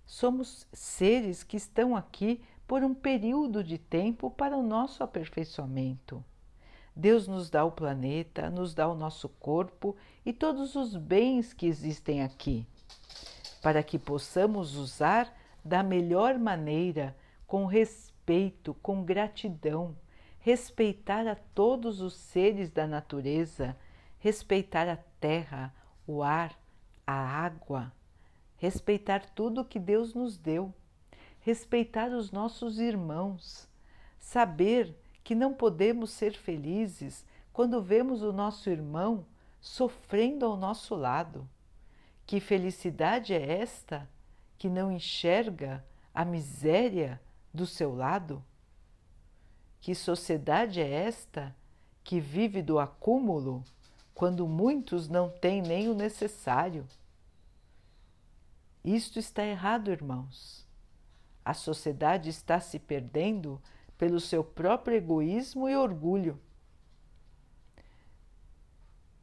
Somos 0.06 0.68
seres 0.72 1.42
que 1.42 1.58
estão 1.58 1.96
aqui 1.96 2.40
por 2.68 2.84
um 2.84 2.94
período 2.94 3.64
de 3.64 3.80
tempo 3.80 4.30
para 4.30 4.56
o 4.56 4.62
nosso 4.62 5.04
aperfeiçoamento. 5.04 6.24
Deus 6.96 7.28
nos 7.28 7.50
dá 7.50 7.66
o 7.66 7.72
planeta, 7.72 8.52
nos 8.52 8.76
dá 8.76 8.88
o 8.88 8.94
nosso 8.94 9.28
corpo 9.28 9.96
e 10.24 10.32
todos 10.32 10.76
os 10.76 10.96
bens 10.96 11.52
que 11.52 11.66
existem 11.66 12.22
aqui, 12.22 12.68
para 13.64 13.82
que 13.82 13.98
possamos 13.98 14.76
usar 14.76 15.34
da 15.66 15.82
melhor 15.82 16.38
maneira, 16.38 17.18
com 17.48 17.66
respeito, 17.66 18.76
com 18.76 19.04
gratidão, 19.04 19.96
respeitar 20.38 21.26
a 21.26 21.34
todos 21.34 22.00
os 22.00 22.14
seres 22.14 22.70
da 22.70 22.86
natureza 22.86 23.76
respeitar 24.20 24.88
a 24.88 24.98
terra, 25.20 25.74
o 26.06 26.22
ar, 26.22 26.58
a 27.08 27.14
água, 27.14 27.92
respeitar 28.58 29.26
tudo 29.34 29.66
que 29.66 29.80
Deus 29.80 30.14
nos 30.14 30.38
deu, 30.38 30.74
respeitar 31.40 32.12
os 32.12 32.32
nossos 32.32 32.80
irmãos, 32.80 33.68
saber 34.20 34.96
que 35.24 35.34
não 35.34 35.54
podemos 35.54 36.12
ser 36.12 36.34
felizes 36.34 37.26
quando 37.54 37.82
vemos 37.82 38.22
o 38.22 38.34
nosso 38.34 38.70
irmão 38.70 39.26
sofrendo 39.62 40.46
ao 40.46 40.58
nosso 40.58 40.96
lado. 40.96 41.50
Que 42.26 42.40
felicidade 42.40 43.34
é 43.34 43.60
esta 43.60 44.08
que 44.58 44.70
não 44.70 44.92
enxerga 44.92 45.84
a 46.14 46.24
miséria 46.24 47.20
do 47.54 47.66
seu 47.66 47.96
lado? 47.96 48.44
Que 49.82 49.96
sociedade 49.96 50.82
é 50.82 50.90
esta 50.90 51.56
que 52.04 52.20
vive 52.20 52.62
do 52.62 52.80
acúmulo 52.80 53.64
quando 54.20 54.46
muitos 54.46 55.08
não 55.08 55.30
têm 55.30 55.62
nem 55.62 55.88
o 55.88 55.94
necessário. 55.94 56.86
Isto 58.84 59.18
está 59.18 59.46
errado, 59.46 59.92
irmãos. 59.92 60.68
A 61.46 61.54
sociedade 61.54 62.30
está 62.30 62.60
se 62.60 62.78
perdendo 62.80 63.62
pelo 63.98 64.20
seu 64.20 64.44
próprio 64.44 64.98
egoísmo 64.98 65.70
e 65.70 65.76
orgulho. 65.78 66.38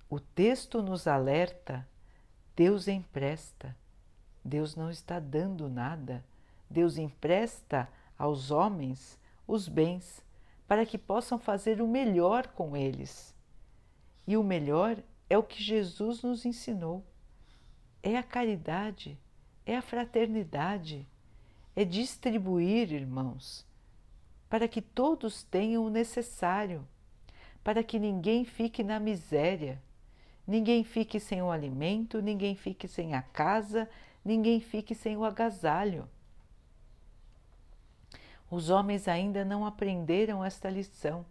O 0.08 0.18
texto 0.18 0.80
nos 0.80 1.06
alerta: 1.06 1.86
Deus 2.56 2.88
empresta, 2.88 3.76
Deus 4.42 4.76
não 4.76 4.90
está 4.90 5.20
dando 5.20 5.68
nada, 5.68 6.24
Deus 6.70 6.96
empresta 6.96 7.86
aos 8.16 8.50
homens 8.50 9.18
os 9.46 9.68
bens 9.68 10.24
para 10.66 10.86
que 10.86 10.96
possam 10.96 11.38
fazer 11.38 11.82
o 11.82 11.86
melhor 11.86 12.46
com 12.46 12.74
eles 12.74 13.35
e 14.26 14.36
o 14.36 14.42
melhor 14.42 15.02
é 15.30 15.38
o 15.38 15.42
que 15.42 15.62
Jesus 15.62 16.22
nos 16.22 16.44
ensinou: 16.44 17.04
é 18.02 18.16
a 18.16 18.22
caridade, 18.22 19.18
é 19.64 19.76
a 19.76 19.82
fraternidade, 19.82 21.06
é 21.74 21.84
distribuir, 21.84 22.92
irmãos, 22.92 23.66
para 24.48 24.68
que 24.68 24.80
todos 24.80 25.42
tenham 25.44 25.84
o 25.84 25.90
necessário, 25.90 26.86
para 27.62 27.82
que 27.82 27.98
ninguém 27.98 28.44
fique 28.44 28.82
na 28.82 28.98
miséria, 28.98 29.82
ninguém 30.46 30.84
fique 30.84 31.18
sem 31.20 31.42
o 31.42 31.50
alimento, 31.50 32.22
ninguém 32.22 32.54
fique 32.54 32.86
sem 32.86 33.14
a 33.14 33.22
casa, 33.22 33.88
ninguém 34.24 34.60
fique 34.60 34.94
sem 34.94 35.16
o 35.16 35.24
agasalho. 35.24 36.08
Os 38.48 38.70
homens 38.70 39.08
ainda 39.08 39.44
não 39.44 39.66
aprenderam 39.66 40.44
esta 40.44 40.70
lição, 40.70 41.26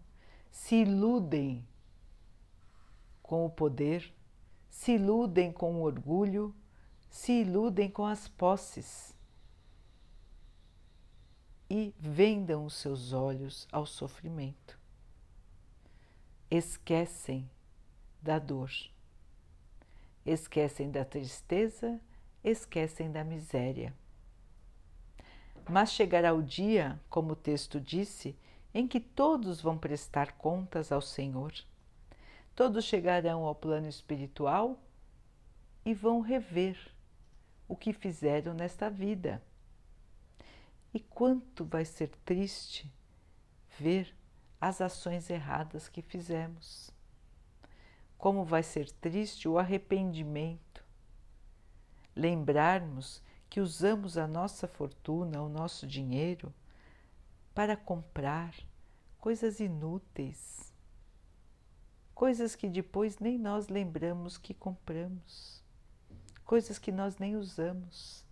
se 0.52 0.76
iludem 0.76 1.66
com 3.26 3.44
o 3.44 3.50
poder, 3.50 4.14
se 4.70 4.92
iludem 4.94 5.52
com 5.52 5.78
o 5.78 5.82
orgulho, 5.82 6.54
se 7.10 7.42
iludem 7.42 7.90
com 7.90 8.06
as 8.06 8.28
posses 8.28 9.16
e 11.68 11.92
vendam 11.98 12.68
os 12.68 12.76
seus 12.76 13.14
olhos 13.14 13.68
ao 13.72 13.84
sofrimento. 13.84 14.78
Esquecem 16.52 17.50
da 18.22 18.38
dor, 18.38 18.70
esquecem 20.24 20.92
da 20.92 21.04
tristeza, 21.04 22.00
esquecem 22.44 23.12
da 23.12 23.24
miséria. 23.24 23.92
Mas 25.68 25.92
chegará 25.92 26.32
o 26.32 26.44
dia, 26.44 27.02
como 27.10 27.32
o 27.32 27.36
texto 27.36 27.82
disse, 27.82 28.38
em 28.72 28.88
que 28.88 29.00
todos 29.00 29.62
vão 29.62 29.80
prestar 29.80 30.34
contas 30.34 30.92
ao 30.92 31.02
Senhor 31.02 31.52
Todos 32.56 32.86
chegarão 32.86 33.44
ao 33.44 33.54
plano 33.54 33.88
espiritual 33.90 34.80
e 35.84 35.94
vão 35.94 36.22
rever 36.22 36.78
o 37.68 37.76
que 37.76 37.92
fizeram 37.92 38.54
nesta 38.54 38.90
vida. 38.90 39.44
E 40.94 41.00
quanto 41.02 41.66
vai 41.66 41.84
ser 41.84 42.08
triste 42.24 42.90
ver 43.78 44.16
as 44.60 44.80
ações 44.80 45.30
erradas 45.30 45.90
que 45.90 46.02
fizemos. 46.02 46.90
Como 48.18 48.46
vai 48.46 48.64
ser 48.64 48.90
triste 48.90 49.50
o 49.50 49.60
arrependimento. 49.60 50.86
Lembrarmos 52.16 53.22
que 53.50 53.60
usamos 53.60 54.18
a 54.18 54.26
nossa 54.26 54.66
fortuna, 54.66 55.42
o 55.42 55.50
nosso 55.50 55.86
dinheiro, 55.86 56.54
para 57.54 57.76
comprar 57.76 58.56
coisas 59.20 59.60
inúteis 59.60 60.65
coisas 62.16 62.56
que 62.56 62.70
depois 62.70 63.20
nem 63.20 63.38
nós 63.38 63.68
lembramos 63.68 64.38
que 64.38 64.54
compramos, 64.54 65.62
coisas 66.46 66.80
que 66.80 66.92
nós 66.92 67.18
nem 67.18 67.36
usamos, 67.36 68.24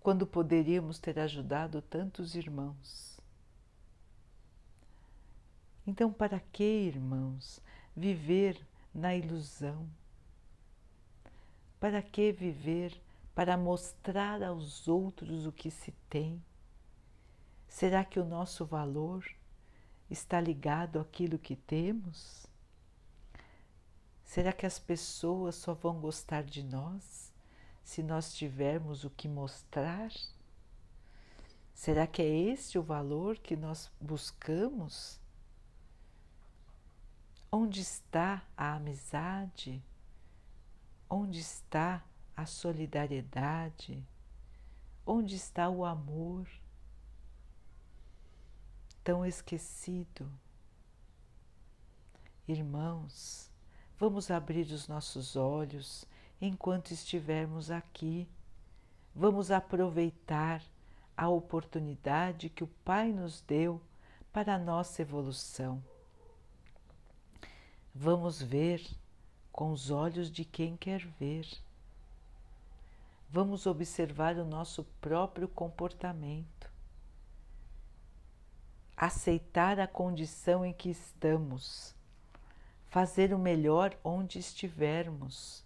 quando 0.00 0.26
poderíamos 0.26 0.98
ter 0.98 1.18
ajudado 1.18 1.80
tantos 1.80 2.34
irmãos. 2.34 3.18
Então, 5.86 6.12
para 6.12 6.38
que, 6.38 6.62
irmãos, 6.62 7.60
viver 7.96 8.64
na 8.94 9.16
ilusão? 9.16 9.88
Para 11.80 12.02
que 12.02 12.30
viver 12.30 13.00
para 13.34 13.56
mostrar 13.56 14.42
aos 14.42 14.86
outros 14.86 15.46
o 15.46 15.52
que 15.52 15.70
se 15.70 15.92
tem? 16.10 16.44
Será 17.66 18.04
que 18.04 18.20
o 18.20 18.24
nosso 18.24 18.66
valor 18.66 19.24
está 20.10 20.38
ligado 20.40 21.00
àquilo 21.00 21.38
que 21.38 21.56
temos? 21.56 22.51
Será 24.32 24.50
que 24.50 24.64
as 24.64 24.78
pessoas 24.78 25.56
só 25.56 25.74
vão 25.74 26.00
gostar 26.00 26.42
de 26.42 26.62
nós 26.62 27.30
se 27.84 28.02
nós 28.02 28.32
tivermos 28.32 29.04
o 29.04 29.10
que 29.10 29.28
mostrar? 29.28 30.10
Será 31.74 32.06
que 32.06 32.22
é 32.22 32.26
este 32.26 32.78
o 32.78 32.82
valor 32.82 33.36
que 33.36 33.54
nós 33.54 33.90
buscamos? 34.00 35.20
Onde 37.52 37.82
está 37.82 38.42
a 38.56 38.76
amizade? 38.76 39.84
Onde 41.10 41.38
está 41.38 42.02
a 42.34 42.46
solidariedade? 42.46 44.02
Onde 45.04 45.36
está 45.36 45.68
o 45.68 45.84
amor? 45.84 46.48
Tão 49.04 49.26
esquecido. 49.26 50.26
Irmãos, 52.48 53.51
Vamos 54.02 54.32
abrir 54.32 54.66
os 54.72 54.88
nossos 54.88 55.36
olhos 55.36 56.04
enquanto 56.40 56.90
estivermos 56.90 57.70
aqui. 57.70 58.28
Vamos 59.14 59.52
aproveitar 59.52 60.60
a 61.16 61.28
oportunidade 61.28 62.48
que 62.48 62.64
o 62.64 62.70
Pai 62.84 63.12
nos 63.12 63.42
deu 63.42 63.80
para 64.32 64.56
a 64.56 64.58
nossa 64.58 65.02
evolução. 65.02 65.80
Vamos 67.94 68.42
ver 68.42 68.84
com 69.52 69.70
os 69.70 69.88
olhos 69.88 70.28
de 70.32 70.44
quem 70.44 70.76
quer 70.76 71.06
ver. 71.06 71.46
Vamos 73.30 73.66
observar 73.66 74.36
o 74.36 74.44
nosso 74.44 74.82
próprio 75.00 75.46
comportamento. 75.46 76.68
Aceitar 78.96 79.78
a 79.78 79.86
condição 79.86 80.66
em 80.66 80.72
que 80.72 80.90
estamos 80.90 81.94
fazer 82.92 83.32
o 83.32 83.38
melhor 83.38 83.96
onde 84.04 84.38
estivermos, 84.38 85.64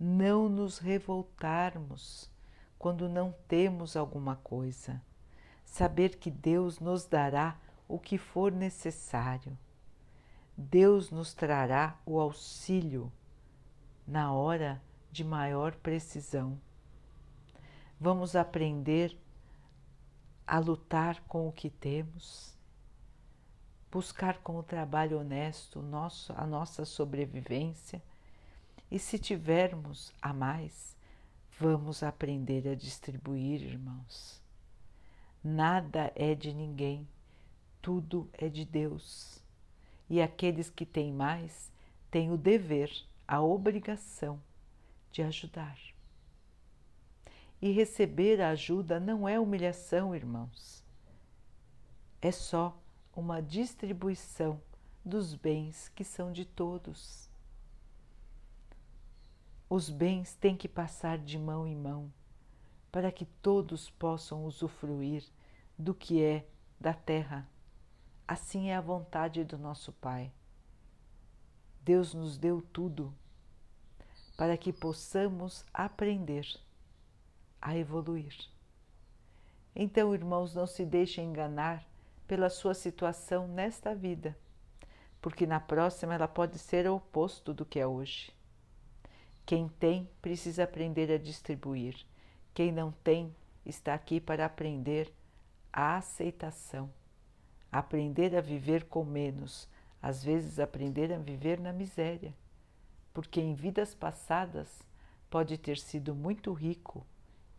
não 0.00 0.48
nos 0.48 0.78
revoltarmos 0.80 2.28
quando 2.76 3.08
não 3.08 3.32
temos 3.46 3.96
alguma 3.96 4.34
coisa, 4.34 5.00
saber 5.64 6.16
que 6.16 6.28
Deus 6.28 6.80
nos 6.80 7.06
dará 7.06 7.56
o 7.86 8.00
que 8.00 8.18
for 8.18 8.50
necessário. 8.50 9.56
Deus 10.56 11.12
nos 11.12 11.32
trará 11.32 12.00
o 12.04 12.18
auxílio 12.18 13.12
na 14.04 14.32
hora 14.32 14.82
de 15.12 15.22
maior 15.22 15.76
precisão. 15.76 16.60
Vamos 18.00 18.34
aprender 18.34 19.16
a 20.44 20.58
lutar 20.58 21.22
com 21.28 21.46
o 21.46 21.52
que 21.52 21.70
temos 21.70 22.55
buscar 23.96 24.40
com 24.42 24.58
o 24.58 24.62
trabalho 24.62 25.18
honesto 25.18 25.80
nosso, 25.80 26.30
a 26.36 26.46
nossa 26.46 26.84
sobrevivência 26.84 28.02
e, 28.90 28.98
se 28.98 29.18
tivermos 29.18 30.12
a 30.20 30.34
mais, 30.34 30.94
vamos 31.58 32.02
aprender 32.02 32.68
a 32.68 32.74
distribuir, 32.74 33.62
irmãos. 33.62 34.42
Nada 35.42 36.12
é 36.14 36.34
de 36.34 36.52
ninguém, 36.52 37.08
tudo 37.80 38.28
é 38.34 38.50
de 38.50 38.66
Deus. 38.66 39.42
E 40.10 40.20
aqueles 40.20 40.68
que 40.68 40.84
têm 40.84 41.10
mais 41.10 41.72
têm 42.10 42.30
o 42.30 42.36
dever, 42.36 42.92
a 43.26 43.40
obrigação 43.40 44.38
de 45.10 45.22
ajudar. 45.22 45.78
E 47.62 47.72
receber 47.72 48.42
a 48.42 48.50
ajuda 48.50 49.00
não 49.00 49.26
é 49.26 49.40
humilhação, 49.40 50.14
irmãos. 50.14 50.84
É 52.20 52.30
só 52.30 52.78
uma 53.16 53.40
distribuição 53.40 54.60
dos 55.02 55.34
bens 55.34 55.88
que 55.94 56.04
são 56.04 56.30
de 56.30 56.44
todos. 56.44 57.30
Os 59.70 59.88
bens 59.88 60.34
têm 60.34 60.54
que 60.54 60.68
passar 60.68 61.16
de 61.16 61.38
mão 61.38 61.66
em 61.66 61.74
mão 61.74 62.12
para 62.92 63.10
que 63.10 63.24
todos 63.24 63.88
possam 63.88 64.44
usufruir 64.44 65.24
do 65.78 65.94
que 65.94 66.22
é 66.22 66.46
da 66.78 66.92
terra. 66.92 67.48
Assim 68.28 68.68
é 68.68 68.76
a 68.76 68.82
vontade 68.82 69.42
do 69.44 69.56
nosso 69.56 69.92
Pai. 69.94 70.30
Deus 71.80 72.12
nos 72.12 72.36
deu 72.36 72.60
tudo 72.60 73.14
para 74.36 74.58
que 74.58 74.74
possamos 74.74 75.64
aprender 75.72 76.46
a 77.62 77.74
evoluir. 77.74 78.36
Então, 79.74 80.14
irmãos, 80.14 80.54
não 80.54 80.66
se 80.66 80.84
deixem 80.84 81.30
enganar 81.30 81.82
pela 82.26 82.50
sua 82.50 82.74
situação 82.74 83.46
nesta 83.46 83.94
vida, 83.94 84.36
porque 85.20 85.46
na 85.46 85.60
próxima 85.60 86.14
ela 86.14 86.28
pode 86.28 86.58
ser 86.58 86.88
o 86.88 86.96
oposto 86.96 87.54
do 87.54 87.64
que 87.64 87.78
é 87.78 87.86
hoje. 87.86 88.34
Quem 89.44 89.68
tem 89.68 90.08
precisa 90.20 90.64
aprender 90.64 91.10
a 91.10 91.18
distribuir, 91.18 92.04
quem 92.52 92.72
não 92.72 92.90
tem 92.90 93.34
está 93.64 93.94
aqui 93.94 94.20
para 94.20 94.44
aprender 94.44 95.12
a 95.72 95.96
aceitação, 95.96 96.92
aprender 97.70 98.34
a 98.34 98.40
viver 98.40 98.84
com 98.84 99.04
menos, 99.04 99.68
às 100.02 100.22
vezes 100.22 100.58
aprender 100.58 101.12
a 101.12 101.18
viver 101.18 101.60
na 101.60 101.72
miséria, 101.72 102.34
porque 103.12 103.40
em 103.40 103.54
vidas 103.54 103.94
passadas 103.94 104.82
pode 105.30 105.56
ter 105.58 105.78
sido 105.78 106.14
muito 106.14 106.52
rico 106.52 107.06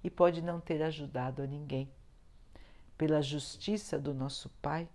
e 0.04 0.10
pode 0.10 0.42
não 0.42 0.60
ter 0.60 0.82
ajudado 0.82 1.42
a 1.42 1.48
ninguém 1.48 1.90
pela 2.98 3.22
justiça 3.22 4.00
do 4.00 4.14
nosso 4.14 4.50
Pai, 4.62 4.90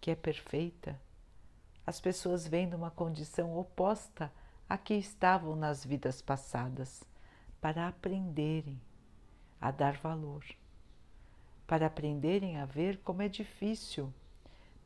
que 0.00 0.10
é 0.10 0.14
perfeita, 0.14 0.98
as 1.86 2.00
pessoas 2.00 2.46
vêm 2.46 2.66
numa 2.66 2.90
condição 2.90 3.56
oposta 3.56 4.32
a 4.68 4.78
que 4.78 4.94
estavam 4.94 5.54
nas 5.54 5.84
vidas 5.84 6.22
passadas, 6.22 7.04
para 7.60 7.86
aprenderem 7.86 8.80
a 9.60 9.70
dar 9.70 9.96
valor, 9.98 10.44
para 11.66 11.86
aprenderem 11.86 12.56
a 12.56 12.64
ver 12.64 12.98
como 12.98 13.22
é 13.22 13.28
difícil 13.28 14.12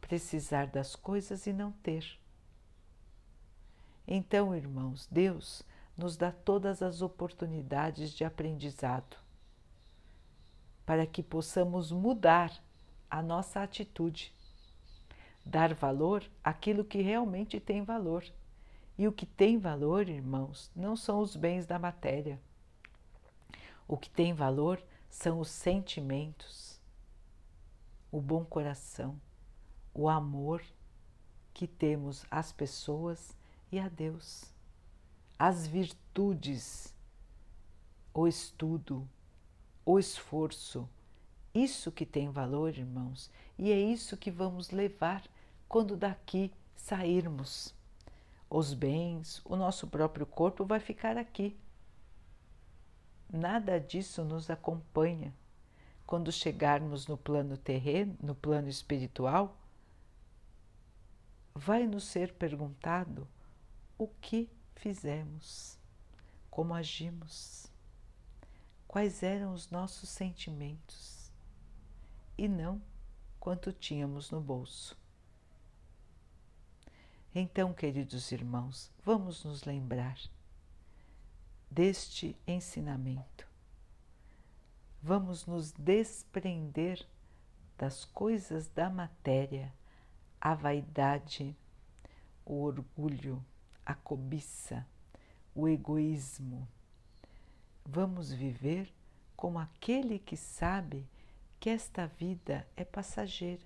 precisar 0.00 0.66
das 0.66 0.94
coisas 0.94 1.46
e 1.46 1.52
não 1.52 1.72
ter. 1.72 2.18
Então, 4.06 4.54
irmãos, 4.54 5.08
Deus 5.10 5.62
nos 5.96 6.16
dá 6.16 6.30
todas 6.30 6.82
as 6.82 7.00
oportunidades 7.00 8.12
de 8.12 8.24
aprendizado 8.24 9.16
para 10.86 11.04
que 11.04 11.22
possamos 11.22 11.90
mudar 11.90 12.52
a 13.10 13.20
nossa 13.20 13.60
atitude, 13.60 14.32
dar 15.44 15.74
valor 15.74 16.24
àquilo 16.42 16.84
que 16.84 17.02
realmente 17.02 17.58
tem 17.58 17.82
valor. 17.82 18.24
E 18.96 19.06
o 19.06 19.12
que 19.12 19.26
tem 19.26 19.58
valor, 19.58 20.08
irmãos, 20.08 20.70
não 20.74 20.96
são 20.96 21.20
os 21.20 21.36
bens 21.36 21.66
da 21.66 21.78
matéria. 21.78 22.40
O 23.86 23.96
que 23.96 24.08
tem 24.08 24.32
valor 24.32 24.82
são 25.10 25.40
os 25.40 25.50
sentimentos, 25.50 26.80
o 28.10 28.20
bom 28.20 28.44
coração, 28.44 29.20
o 29.92 30.08
amor 30.08 30.62
que 31.52 31.66
temos 31.66 32.24
às 32.30 32.52
pessoas 32.52 33.36
e 33.70 33.78
a 33.78 33.88
Deus, 33.88 34.52
as 35.38 35.66
virtudes, 35.66 36.94
o 38.14 38.26
estudo, 38.26 39.08
o 39.86 40.00
esforço. 40.00 40.88
Isso 41.54 41.92
que 41.92 42.04
tem 42.04 42.28
valor, 42.28 42.76
irmãos, 42.76 43.30
e 43.56 43.70
é 43.70 43.78
isso 43.78 44.16
que 44.16 44.30
vamos 44.30 44.70
levar 44.72 45.22
quando 45.68 45.96
daqui 45.96 46.52
sairmos. 46.76 47.72
Os 48.50 48.74
bens, 48.74 49.40
o 49.44 49.56
nosso 49.56 49.86
próprio 49.86 50.26
corpo 50.26 50.64
vai 50.64 50.80
ficar 50.80 51.16
aqui. 51.16 51.56
Nada 53.32 53.78
disso 53.78 54.24
nos 54.24 54.50
acompanha. 54.50 55.32
Quando 56.04 56.30
chegarmos 56.30 57.06
no 57.06 57.16
plano 57.16 57.56
terreno, 57.56 58.16
no 58.20 58.34
plano 58.34 58.68
espiritual, 58.68 59.56
vai 61.54 61.86
nos 61.86 62.04
ser 62.04 62.34
perguntado 62.34 63.26
o 63.98 64.06
que 64.06 64.48
fizemos, 64.74 65.78
como 66.50 66.74
agimos 66.74 67.66
quais 68.96 69.22
eram 69.22 69.52
os 69.52 69.70
nossos 69.70 70.08
sentimentos 70.08 71.30
e 72.38 72.48
não 72.48 72.80
quanto 73.38 73.70
tínhamos 73.70 74.30
no 74.30 74.40
bolso. 74.40 74.98
Então, 77.34 77.74
queridos 77.74 78.32
irmãos, 78.32 78.90
vamos 79.04 79.44
nos 79.44 79.64
lembrar 79.64 80.18
deste 81.70 82.34
ensinamento. 82.46 83.46
Vamos 85.02 85.44
nos 85.44 85.72
desprender 85.72 87.06
das 87.76 88.02
coisas 88.02 88.66
da 88.66 88.88
matéria, 88.88 89.74
a 90.40 90.54
vaidade, 90.54 91.54
o 92.46 92.62
orgulho, 92.62 93.44
a 93.84 93.94
cobiça, 93.94 94.86
o 95.54 95.68
egoísmo. 95.68 96.66
Vamos 97.86 98.32
viver 98.32 98.92
como 99.36 99.58
aquele 99.58 100.18
que 100.18 100.36
sabe 100.36 101.06
que 101.60 101.70
esta 101.70 102.06
vida 102.06 102.66
é 102.76 102.84
passageira, 102.84 103.64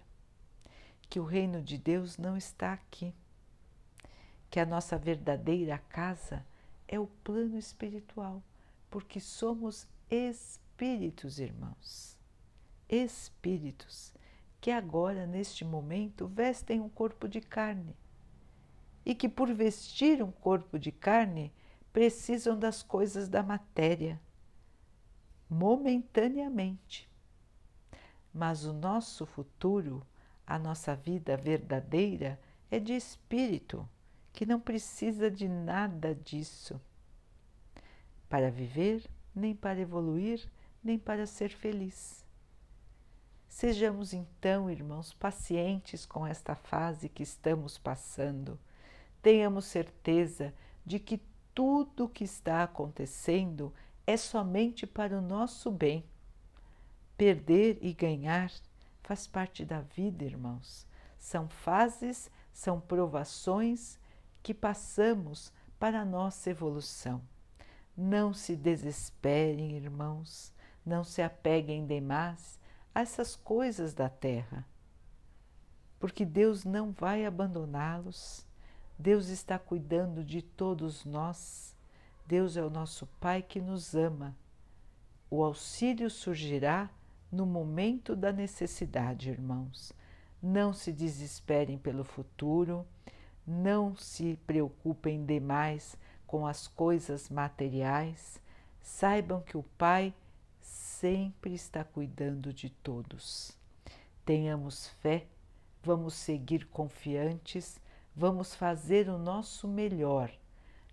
que 1.08 1.18
o 1.18 1.24
reino 1.24 1.62
de 1.62 1.78
Deus 1.78 2.18
não 2.18 2.36
está 2.36 2.72
aqui 2.72 3.14
que 4.50 4.58
a 4.58 4.66
nossa 4.66 4.98
verdadeira 4.98 5.78
casa 5.88 6.44
é 6.88 6.98
o 6.98 7.06
plano 7.06 7.56
espiritual, 7.56 8.42
porque 8.90 9.20
somos 9.20 9.86
espíritos, 10.10 11.38
irmãos. 11.38 12.18
Espíritos 12.88 14.12
que 14.60 14.72
agora, 14.72 15.24
neste 15.24 15.64
momento, 15.64 16.26
vestem 16.26 16.80
um 16.80 16.88
corpo 16.88 17.28
de 17.28 17.40
carne 17.40 17.96
e 19.06 19.14
que, 19.14 19.28
por 19.28 19.54
vestir 19.54 20.22
um 20.22 20.32
corpo 20.32 20.78
de 20.78 20.90
carne, 20.90 21.52
precisam 21.92 22.58
das 22.58 22.82
coisas 22.82 23.28
da 23.28 23.42
matéria, 23.42 24.20
momentaneamente. 25.48 27.10
Mas 28.32 28.64
o 28.64 28.72
nosso 28.72 29.26
futuro, 29.26 30.06
a 30.46 30.58
nossa 30.58 30.94
vida 30.94 31.36
verdadeira, 31.36 32.40
é 32.70 32.78
de 32.78 32.94
espírito 32.94 33.88
que 34.32 34.46
não 34.46 34.60
precisa 34.60 35.30
de 35.30 35.48
nada 35.48 36.14
disso 36.14 36.80
para 38.28 38.50
viver, 38.50 39.10
nem 39.34 39.54
para 39.54 39.80
evoluir, 39.80 40.48
nem 40.82 40.96
para 40.96 41.26
ser 41.26 41.50
feliz. 41.50 42.24
Sejamos 43.48 44.12
então, 44.12 44.70
irmãos, 44.70 45.12
pacientes 45.12 46.06
com 46.06 46.24
esta 46.24 46.54
fase 46.54 47.08
que 47.08 47.24
estamos 47.24 47.76
passando. 47.76 48.58
Tenhamos 49.20 49.64
certeza 49.64 50.54
de 50.86 51.00
que 51.00 51.18
tudo 51.60 52.06
o 52.06 52.08
que 52.08 52.24
está 52.24 52.62
acontecendo 52.62 53.70
é 54.06 54.16
somente 54.16 54.86
para 54.86 55.18
o 55.18 55.20
nosso 55.20 55.70
bem. 55.70 56.02
Perder 57.18 57.76
e 57.82 57.92
ganhar 57.92 58.50
faz 59.02 59.26
parte 59.26 59.62
da 59.62 59.82
vida, 59.82 60.24
irmãos. 60.24 60.86
São 61.18 61.50
fases, 61.50 62.30
são 62.50 62.80
provações 62.80 63.98
que 64.42 64.54
passamos 64.54 65.52
para 65.78 66.00
a 66.00 66.04
nossa 66.06 66.48
evolução. 66.48 67.20
Não 67.94 68.32
se 68.32 68.56
desesperem, 68.56 69.76
irmãos, 69.76 70.54
não 70.82 71.04
se 71.04 71.20
apeguem 71.20 71.86
demais 71.86 72.58
a 72.94 73.02
essas 73.02 73.36
coisas 73.36 73.92
da 73.92 74.08
terra, 74.08 74.66
porque 75.98 76.24
Deus 76.24 76.64
não 76.64 76.90
vai 76.90 77.26
abandoná-los. 77.26 78.48
Deus 79.00 79.28
está 79.28 79.58
cuidando 79.58 80.22
de 80.22 80.42
todos 80.42 81.04
nós. 81.04 81.74
Deus 82.26 82.56
é 82.56 82.62
o 82.62 82.70
nosso 82.70 83.06
Pai 83.20 83.42
que 83.42 83.60
nos 83.60 83.94
ama. 83.94 84.36
O 85.30 85.42
auxílio 85.42 86.10
surgirá 86.10 86.90
no 87.30 87.46
momento 87.46 88.14
da 88.14 88.32
necessidade, 88.32 89.30
irmãos. 89.30 89.92
Não 90.42 90.72
se 90.72 90.92
desesperem 90.92 91.78
pelo 91.78 92.04
futuro 92.04 92.86
não 93.50 93.96
se 93.96 94.38
preocupem 94.46 95.24
demais 95.24 95.96
com 96.26 96.46
as 96.46 96.68
coisas 96.68 97.28
materiais, 97.28 98.40
saibam 98.80 99.40
que 99.40 99.56
o 99.56 99.64
Pai 99.76 100.14
sempre 100.60 101.52
está 101.52 101.82
cuidando 101.82 102.52
de 102.52 102.70
todos. 102.70 103.56
Tenhamos 104.24 104.88
fé, 105.00 105.26
vamos 105.82 106.14
seguir 106.14 106.66
confiantes, 106.66 107.80
vamos 108.14 108.54
fazer 108.54 109.08
o 109.08 109.18
nosso 109.18 109.68
melhor, 109.68 110.30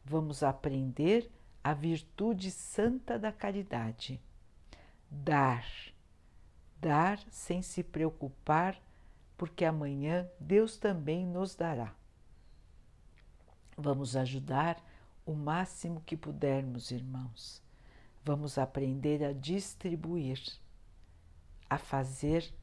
vamos 0.03 0.43
aprender 0.43 1.31
a 1.63 1.73
virtude 1.73 2.49
santa 2.49 3.19
da 3.19 3.31
caridade. 3.31 4.21
Dar, 5.09 5.65
dar 6.79 7.19
sem 7.29 7.61
se 7.61 7.83
preocupar, 7.83 8.81
porque 9.37 9.65
amanhã 9.65 10.27
Deus 10.39 10.77
também 10.77 11.25
nos 11.25 11.55
dará. 11.55 11.93
Vamos 13.77 14.15
ajudar 14.15 14.81
o 15.25 15.33
máximo 15.33 16.01
que 16.05 16.15
pudermos, 16.15 16.89
irmãos. 16.89 17.61
Vamos 18.23 18.57
aprender 18.57 19.23
a 19.23 19.33
distribuir, 19.33 20.41
a 21.69 21.77
fazer 21.77 22.53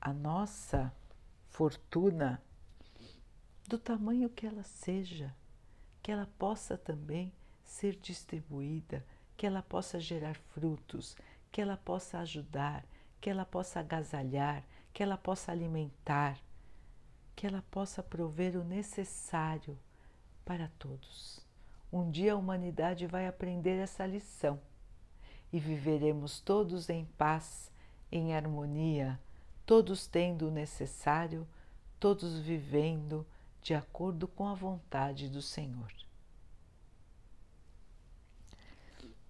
a 0.00 0.12
nossa 0.12 0.92
fortuna 1.48 2.42
do 3.72 3.78
tamanho 3.78 4.28
que 4.28 4.46
ela 4.46 4.62
seja, 4.62 5.34
que 6.02 6.12
ela 6.12 6.28
possa 6.38 6.76
também 6.76 7.32
ser 7.64 7.96
distribuída, 7.96 9.02
que 9.34 9.46
ela 9.46 9.62
possa 9.62 9.98
gerar 9.98 10.36
frutos, 10.36 11.16
que 11.50 11.58
ela 11.58 11.78
possa 11.78 12.18
ajudar, 12.18 12.84
que 13.18 13.30
ela 13.30 13.46
possa 13.46 13.80
agasalhar, 13.80 14.62
que 14.92 15.02
ela 15.02 15.16
possa 15.16 15.52
alimentar, 15.52 16.38
que 17.34 17.46
ela 17.46 17.64
possa 17.70 18.02
prover 18.02 18.58
o 18.58 18.62
necessário 18.62 19.78
para 20.44 20.68
todos. 20.78 21.40
Um 21.90 22.10
dia 22.10 22.34
a 22.34 22.36
humanidade 22.36 23.06
vai 23.06 23.26
aprender 23.26 23.78
essa 23.78 24.04
lição 24.04 24.60
e 25.50 25.58
viveremos 25.58 26.40
todos 26.40 26.90
em 26.90 27.06
paz, 27.16 27.72
em 28.10 28.34
harmonia, 28.34 29.18
todos 29.64 30.06
tendo 30.06 30.48
o 30.48 30.50
necessário, 30.50 31.48
todos 31.98 32.38
vivendo 32.38 33.26
de 33.62 33.74
acordo 33.74 34.26
com 34.26 34.46
a 34.48 34.54
vontade 34.54 35.28
do 35.28 35.40
Senhor. 35.40 35.92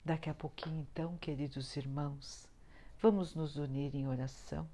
Daqui 0.04 0.28
a 0.28 0.34
pouquinho, 0.34 0.80
então, 0.80 1.16
queridos 1.18 1.76
irmãos, 1.76 2.48
vamos 3.00 3.34
nos 3.34 3.56
unir 3.56 3.94
em 3.94 4.08
oração, 4.08 4.68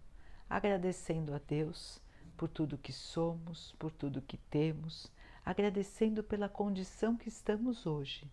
agradecendo 0.49 1.35
a 1.35 1.39
Deus 1.39 2.01
por 2.37 2.49
tudo 2.49 2.79
que 2.79 2.93
somos, 2.93 3.75
por 3.79 3.91
tudo 3.93 4.23
que 4.23 4.37
temos 4.37 5.11
agradecendo 5.49 6.23
pela 6.23 6.47
condição 6.47 7.17
que 7.17 7.31
estamos 7.31 7.87
hoje, 7.87 8.31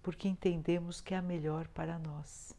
porque 0.00 0.28
entendemos 0.28 1.00
que 1.00 1.12
é 1.12 1.16
a 1.16 1.22
melhor 1.22 1.66
para 1.66 1.98
nós, 1.98 2.54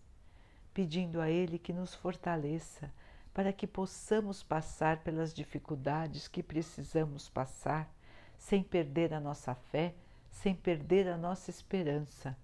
pedindo 0.73 1.21
a 1.21 1.29
Ele 1.29 1.57
que 1.57 1.71
nos 1.71 1.95
fortaleça 1.95 2.91
para 3.33 3.53
que 3.53 3.65
possamos 3.65 4.43
passar 4.43 5.03
pelas 5.03 5.33
dificuldades 5.33 6.27
que 6.27 6.43
precisamos 6.43 7.29
passar, 7.29 7.89
sem 8.37 8.63
perder 8.63 9.13
a 9.13 9.19
nossa 9.19 9.55
fé, 9.55 9.95
sem 10.29 10.55
perder 10.55 11.07
a 11.07 11.17
nossa 11.17 11.49
esperança, 11.49 12.37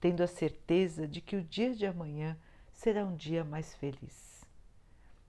tendo 0.00 0.22
a 0.22 0.26
certeza 0.26 1.06
de 1.06 1.20
que 1.20 1.36
o 1.36 1.44
dia 1.44 1.74
de 1.74 1.86
amanhã 1.86 2.38
será 2.72 3.04
um 3.04 3.14
dia 3.14 3.44
mais 3.44 3.74
feliz. 3.74 4.44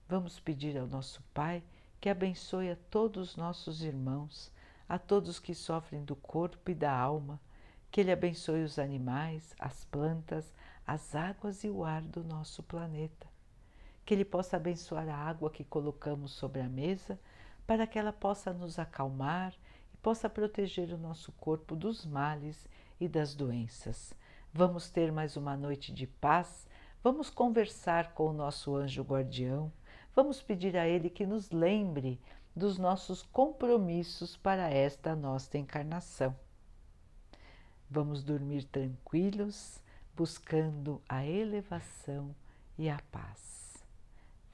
Vamos 0.08 0.38
pedir 0.38 0.78
ao 0.78 0.86
nosso 0.86 1.22
Pai 1.34 1.62
que 2.00 2.08
abençoe 2.08 2.70
a 2.70 2.76
todos 2.90 3.30
os 3.30 3.36
nossos 3.36 3.82
irmãos 3.82 4.52
a 4.88 4.98
todos 4.98 5.38
que 5.38 5.54
sofrem 5.54 6.04
do 6.04 6.14
corpo 6.14 6.70
e 6.70 6.74
da 6.74 6.92
alma, 6.92 7.40
que 7.90 8.00
Ele 8.00 8.12
abençoe 8.12 8.62
os 8.62 8.78
animais, 8.78 9.54
as 9.58 9.84
plantas, 9.84 10.52
as 10.86 11.14
águas 11.14 11.64
e 11.64 11.68
o 11.68 11.84
ar 11.84 12.02
do 12.02 12.22
nosso 12.22 12.62
planeta. 12.62 13.26
Que 14.06 14.14
Ele 14.14 14.24
possa 14.24 14.56
abençoar 14.56 15.06
a 15.08 15.14
água 15.14 15.50
que 15.50 15.64
colocamos 15.64 16.32
sobre 16.32 16.62
a 16.62 16.68
mesa, 16.68 17.20
para 17.66 17.86
que 17.86 17.98
ela 17.98 18.12
possa 18.12 18.52
nos 18.52 18.78
acalmar 18.78 19.52
e 19.92 19.96
possa 19.98 20.30
proteger 20.30 20.94
o 20.94 20.98
nosso 20.98 21.32
corpo 21.32 21.76
dos 21.76 22.06
males 22.06 22.66
e 23.00 23.08
das 23.08 23.34
doenças. 23.34 24.14
Vamos 24.54 24.88
ter 24.88 25.12
mais 25.12 25.36
uma 25.36 25.56
noite 25.56 25.92
de 25.92 26.06
paz, 26.06 26.66
vamos 27.02 27.28
conversar 27.28 28.14
com 28.14 28.28
o 28.28 28.32
nosso 28.32 28.74
anjo 28.74 29.02
guardião, 29.02 29.72
vamos 30.14 30.40
pedir 30.40 30.76
a 30.76 30.86
ele 30.86 31.10
que 31.10 31.26
nos 31.26 31.50
lembre 31.50 32.20
dos 32.54 32.78
nossos 32.78 33.22
compromissos 33.22 34.36
para 34.36 34.70
esta 34.70 35.14
nossa 35.14 35.58
encarnação. 35.58 36.34
Vamos 37.90 38.22
dormir 38.22 38.64
tranquilos, 38.64 39.82
buscando 40.16 41.02
a 41.08 41.26
elevação 41.26 42.34
e 42.78 42.88
a 42.88 42.98
paz. 43.12 43.55